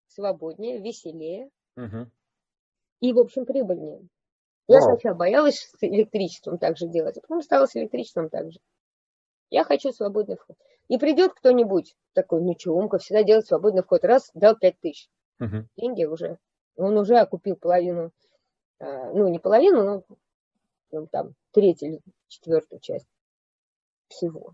свободнее, 0.08 0.80
веселее 0.80 1.50
Мгм. 1.76 2.12
и, 3.00 3.14
в 3.14 3.20
общем, 3.20 3.46
прибыльнее. 3.46 4.08
Я 4.68 4.80
Вау. 4.80 4.90
сначала 4.90 5.16
боялась 5.16 5.70
с 5.78 5.84
электричеством 5.84 6.58
так 6.58 6.78
же 6.78 6.88
делать, 6.88 7.18
а 7.18 7.22
потом 7.22 7.42
стала 7.42 7.68
с 7.68 7.76
электричеством 7.76 8.30
так 8.30 8.52
же. 8.52 8.60
Я 9.50 9.64
хочу 9.64 9.92
свободный 9.92 10.36
вход. 10.36 10.58
И 10.90 10.98
придет 10.98 11.34
кто-нибудь 11.34 11.96
такой, 12.14 12.42
ну 12.42 12.54
че, 12.56 12.72
Умка 12.72 12.98
всегда 12.98 13.24
делает 13.24 13.48
свободный 13.48 13.84
вход. 13.84 14.04
Раз, 14.04 14.30
дал 14.34 14.58
пять 14.58 14.80
тысяч. 14.80 15.10
Мгм. 15.40 15.70
Деньги 15.78 16.04
уже. 16.04 16.38
Он 16.76 16.98
уже 16.98 17.18
окупил 17.18 17.56
половину, 17.56 18.12
а, 18.80 19.12
ну 19.14 19.28
не 19.30 19.40
половину, 19.40 19.84
но 19.84 20.04
ну, 20.92 21.08
там 21.08 21.34
третью 21.52 21.90
или 21.90 22.02
четвертую 22.28 22.80
часть 22.80 23.08
всего. 24.08 24.54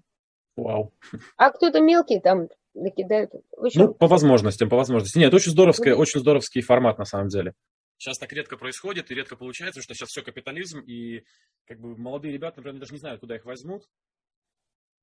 Вау. 0.56 0.94
А 1.38 1.52
кто-то 1.52 1.80
мелкий 1.82 2.20
там 2.20 2.48
накидают. 2.74 3.32
В 3.58 3.66
общем, 3.66 3.82
Ну, 3.82 3.94
по 3.94 4.08
возможностям, 4.08 4.70
по 4.70 4.78
возможности. 4.78 5.18
Нет, 5.18 5.34
очень 5.34 5.52
здоровский, 5.52 5.92
Мгм. 5.92 6.00
очень 6.02 6.20
здоровский 6.20 6.62
формат 6.62 6.98
на 6.98 7.06
самом 7.06 7.28
деле. 7.28 7.54
Сейчас 7.98 8.18
так 8.18 8.32
редко 8.34 8.58
происходит 8.58 9.10
и 9.12 9.16
редко 9.16 9.36
получается, 9.36 9.82
что 9.82 9.94
сейчас 9.94 10.10
все 10.10 10.22
капитализм, 10.22 10.80
и 10.82 11.24
как 11.66 11.80
бы 11.80 11.96
молодые 11.96 12.34
ребята, 12.34 12.58
например, 12.58 12.80
даже 12.80 12.94
не 12.94 13.00
знают, 13.00 13.22
куда 13.22 13.36
их 13.36 13.46
возьмут. 13.46 13.88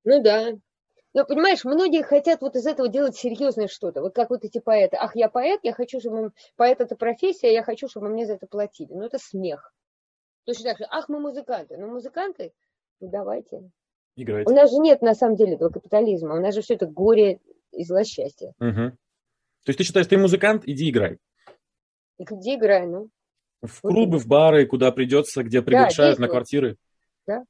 Ну 0.04 0.22
да. 0.22 0.52
Но 1.12 1.24
понимаешь, 1.24 1.64
многие 1.64 2.02
хотят 2.02 2.40
вот 2.40 2.54
из 2.54 2.66
этого 2.66 2.88
делать 2.88 3.16
серьезное 3.16 3.66
что-то. 3.68 4.00
Вот 4.00 4.14
как 4.14 4.30
вот 4.30 4.44
эти 4.44 4.60
поэты. 4.60 4.96
Ах, 4.96 5.16
я 5.16 5.28
поэт, 5.28 5.60
я 5.64 5.72
хочу, 5.72 5.98
чтобы... 5.98 6.32
Поэт 6.56 6.80
это 6.80 6.94
профессия, 6.94 7.52
я 7.52 7.64
хочу, 7.64 7.88
чтобы 7.88 8.08
мне 8.08 8.26
за 8.26 8.34
это 8.34 8.46
платили. 8.46 8.92
Ну 8.92 9.04
это 9.04 9.18
смех. 9.18 9.72
Точно 10.44 10.64
так 10.70 10.78
же. 10.78 10.86
Ах, 10.90 11.08
мы 11.08 11.18
музыканты. 11.20 11.76
Ну 11.78 11.88
музыканты, 11.88 12.52
ну 13.00 13.08
давайте. 13.10 13.70
Играйте. 14.22 14.50
У 14.50 14.54
нас 14.54 14.70
же 14.70 14.76
нет 14.78 15.02
на 15.02 15.14
самом 15.14 15.37
деле 15.37 15.54
этого 15.54 15.70
капитализма. 15.70 16.35
У 16.37 16.40
нас 16.40 16.54
же 16.54 16.61
все 16.62 16.74
это 16.74 16.87
горе 16.87 17.40
и 17.72 17.85
злосчастье. 17.85 18.52
Мгм. 18.59 18.92
То 18.92 19.68
есть 19.68 19.78
ты 19.78 19.85
считаешь, 19.85 20.06
ты 20.06 20.18
музыкант, 20.18 20.62
иди 20.66 20.90
играй. 20.90 21.18
И 22.18 22.24
где 22.24 22.56
играю? 22.56 22.90
Ну, 22.90 23.09
В 23.62 23.80
клубы, 23.80 24.18
в 24.18 24.26
бары, 24.26 24.66
куда 24.66 24.90
придется, 24.92 25.42
где 25.42 25.62
приглашают 25.62 26.18
на 26.18 26.26
действует. 26.26 26.30
квартиры. 26.30 26.76
Да. 27.26 27.44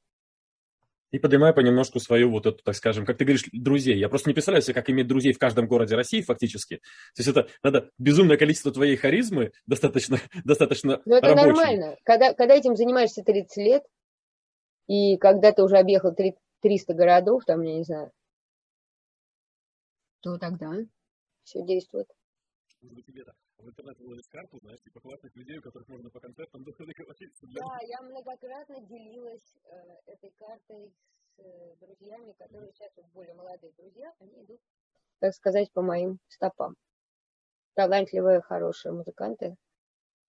И 1.12 1.18
поднимай 1.18 1.52
понемножку 1.52 1.98
свою 1.98 2.30
вот 2.30 2.46
эту, 2.46 2.62
так 2.62 2.76
скажем, 2.76 3.04
как 3.04 3.16
ты 3.18 3.24
говоришь, 3.24 3.44
друзей. 3.52 3.98
Я 3.98 4.08
просто 4.08 4.30
не 4.30 4.34
представляю 4.34 4.62
себе, 4.62 4.74
как 4.74 4.88
иметь 4.90 5.08
друзей 5.08 5.32
в 5.32 5.38
каждом 5.38 5.66
городе 5.66 5.96
России 5.96 6.20
фактически. 6.20 6.76
То 7.16 7.22
есть 7.22 7.28
это 7.28 7.48
надо 7.64 7.90
безумное 7.98 8.36
количество 8.36 8.70
твоей 8.70 8.94
харизмы, 8.96 9.50
достаточно, 9.66 10.18
достаточно 10.44 11.00
Но 11.06 11.16
это 11.16 11.28
рабочей. 11.28 11.46
нормально. 11.46 11.96
Когда, 12.04 12.32
когда 12.34 12.54
этим 12.54 12.76
занимаешься 12.76 13.22
30 13.24 13.56
лет, 13.56 13.82
и 14.86 15.16
когда 15.16 15.50
ты 15.52 15.62
уже 15.64 15.78
объехал 15.78 16.14
три- 16.14 16.36
300 16.60 16.94
городов, 16.94 17.44
там, 17.44 17.62
я 17.62 17.76
не 17.76 17.84
знаю, 17.84 18.12
то 20.20 20.38
тогда 20.38 20.72
все 21.44 21.64
действует. 21.64 22.08
Может 22.80 22.96
быть, 22.96 23.06
тебе-то 23.06 23.34
в 23.58 23.68
интернет 23.68 23.98
выложить 23.98 24.28
карту, 24.28 24.58
знаешь, 24.60 24.80
типа 24.80 25.00
классных 25.00 25.34
людей, 25.36 25.58
у 25.58 25.62
которых 25.62 25.88
можно 25.88 26.10
по 26.10 26.20
концертам 26.20 26.64
договориться. 26.64 27.46
Для... 27.46 27.60
Да, 27.60 27.78
я 27.82 28.00
многократно 28.02 28.80
делилась 28.80 29.54
э, 29.64 29.96
этой 30.06 30.30
картой 30.38 30.92
с 31.36 31.38
э, 31.38 31.76
друзьями, 31.80 32.32
которые 32.32 32.72
сейчас 32.72 32.90
вот 32.96 33.06
более 33.12 33.34
молодые 33.34 33.72
друзья, 33.74 34.12
они 34.18 34.44
идут, 34.44 34.60
так 35.18 35.34
сказать, 35.34 35.70
по 35.72 35.82
моим 35.82 36.18
стопам. 36.28 36.76
Талантливые, 37.74 38.40
хорошие 38.40 38.92
музыканты. 38.92 39.56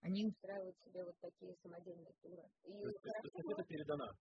Они 0.02 0.26
устраивают 0.26 0.76
себе 0.80 1.04
вот 1.04 1.16
такие 1.22 1.56
самодельные 1.62 2.14
туры. 2.22 2.44
И 2.64 2.72
То 2.72 2.88
есть, 2.88 3.02
то 3.02 3.10
есть 3.10 3.32
хорошо. 3.34 3.52
это 3.52 3.64
передана. 3.64 4.12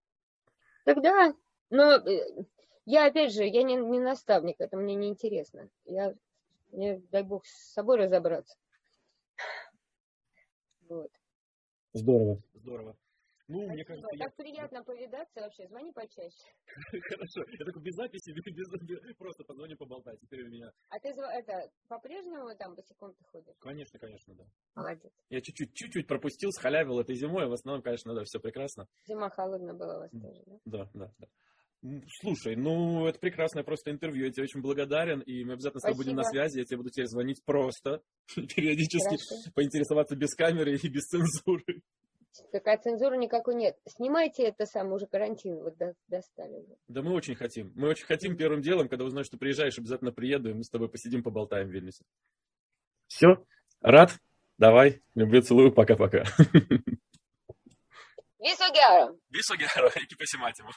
Тогда, 0.85 1.33
но 1.71 1.93
э, 1.93 2.45
я 2.85 3.07
опять 3.07 3.33
же, 3.33 3.43
я 3.43 3.63
не, 3.63 3.75
не 3.75 3.99
наставник, 3.99 4.59
это 4.59 4.77
мне 4.77 4.95
не 4.95 5.07
интересно. 5.07 5.69
Я, 5.85 6.13
мне, 6.71 6.99
дай 7.11 7.23
бог, 7.23 7.45
с 7.45 7.73
собой 7.73 7.97
разобраться. 7.97 8.57
Вот. 10.87 11.11
Здорово. 11.93 12.41
Здорово. 12.53 12.95
Ну, 13.47 13.67
мне 13.67 13.83
Спасибо. 13.83 13.87
кажется, 13.87 14.15
я... 14.15 14.25
Так 14.25 14.35
приятно 14.35 14.83
повидаться 14.83 15.41
вообще. 15.41 15.67
Звони 15.67 15.91
почаще. 15.91 16.37
Хорошо. 17.09 17.43
Я 17.59 17.65
такой 17.65 17.81
без 17.81 17.95
записи, 17.95 18.31
без, 18.31 18.69
без- 18.81 19.15
просто 19.17 19.43
позвони 19.43 19.75
поболтать. 19.75 20.19
Теперь 20.21 20.43
у 20.43 20.49
меня... 20.49 20.71
А 20.89 20.99
ты 20.99 21.09
это 21.09 21.69
по-прежнему 21.89 22.55
там 22.55 22.75
босиком 22.75 23.13
ты 23.13 23.23
ходишь? 23.25 23.55
Конечно, 23.59 23.99
конечно, 23.99 24.35
да. 24.35 24.45
Молодец. 24.75 25.11
Я 25.29 25.41
чуть-чуть, 25.41 25.73
чуть-чуть 25.73 26.07
пропустил, 26.07 26.51
схалявил 26.51 26.99
этой 26.99 27.15
зимой, 27.15 27.45
а 27.45 27.49
в 27.49 27.53
основном, 27.53 27.83
конечно, 27.83 28.13
да, 28.13 28.23
все 28.23 28.39
прекрасно. 28.39 28.87
Зима 29.05 29.29
холодная 29.29 29.73
была 29.73 29.97
у 29.97 29.99
вас 29.99 30.11
тоже, 30.11 30.43
да? 30.45 30.59
Да, 30.63 30.89
да, 30.93 31.13
да. 31.19 31.27
Слушай, 32.21 32.55
ну, 32.55 33.07
это 33.07 33.17
прекрасное 33.17 33.63
просто 33.63 33.89
интервью, 33.89 34.25
я 34.25 34.31
тебе 34.31 34.43
очень 34.43 34.61
благодарен, 34.61 35.19
и 35.21 35.43
мы 35.43 35.53
обязательно 35.53 35.79
с 35.79 35.83
тобой 35.83 35.97
будем 35.97 36.15
на 36.15 36.23
связи, 36.23 36.59
я 36.59 36.65
тебе 36.65 36.77
буду 36.77 36.91
теперь 36.91 37.07
звонить 37.07 37.43
просто, 37.43 38.03
периодически 38.35 39.17
Хорошо. 39.17 39.51
поинтересоваться 39.55 40.15
без 40.15 40.35
камеры 40.35 40.75
и 40.75 40.87
без 40.87 41.03
цензуры. 41.05 41.81
Такая 42.51 42.77
цензуры 42.77 43.17
никакой 43.17 43.55
нет. 43.55 43.77
Снимайте 43.87 44.43
это 44.43 44.65
сам 44.65 44.93
уже 44.93 45.05
карантин, 45.07 45.57
вот 45.57 45.75
до- 45.77 45.95
достали. 46.07 46.63
Да 46.87 47.01
мы 47.01 47.13
очень 47.13 47.35
хотим. 47.35 47.73
Мы 47.75 47.89
очень 47.89 48.05
хотим 48.05 48.37
первым 48.37 48.61
делом, 48.61 48.87
когда 48.87 49.03
узнаешь, 49.03 49.25
что 49.25 49.37
приезжаешь, 49.37 49.77
обязательно 49.77 50.11
приеду, 50.11 50.49
и 50.49 50.53
мы 50.53 50.63
с 50.63 50.69
тобой 50.69 50.87
посидим, 50.87 51.23
поболтаем 51.23 51.67
в 51.67 51.71
Вильнюсе. 51.71 52.05
Все, 53.07 53.43
рад? 53.81 54.17
Давай, 54.57 55.01
люблю, 55.15 55.41
целую, 55.41 55.73
пока-пока. 55.73 56.23
Viso 58.41 58.65
gero. 58.73 59.15
Viso 59.29 59.55
gero, 59.55 59.91
iki 60.05 60.17
pasimatymų. 60.17 60.73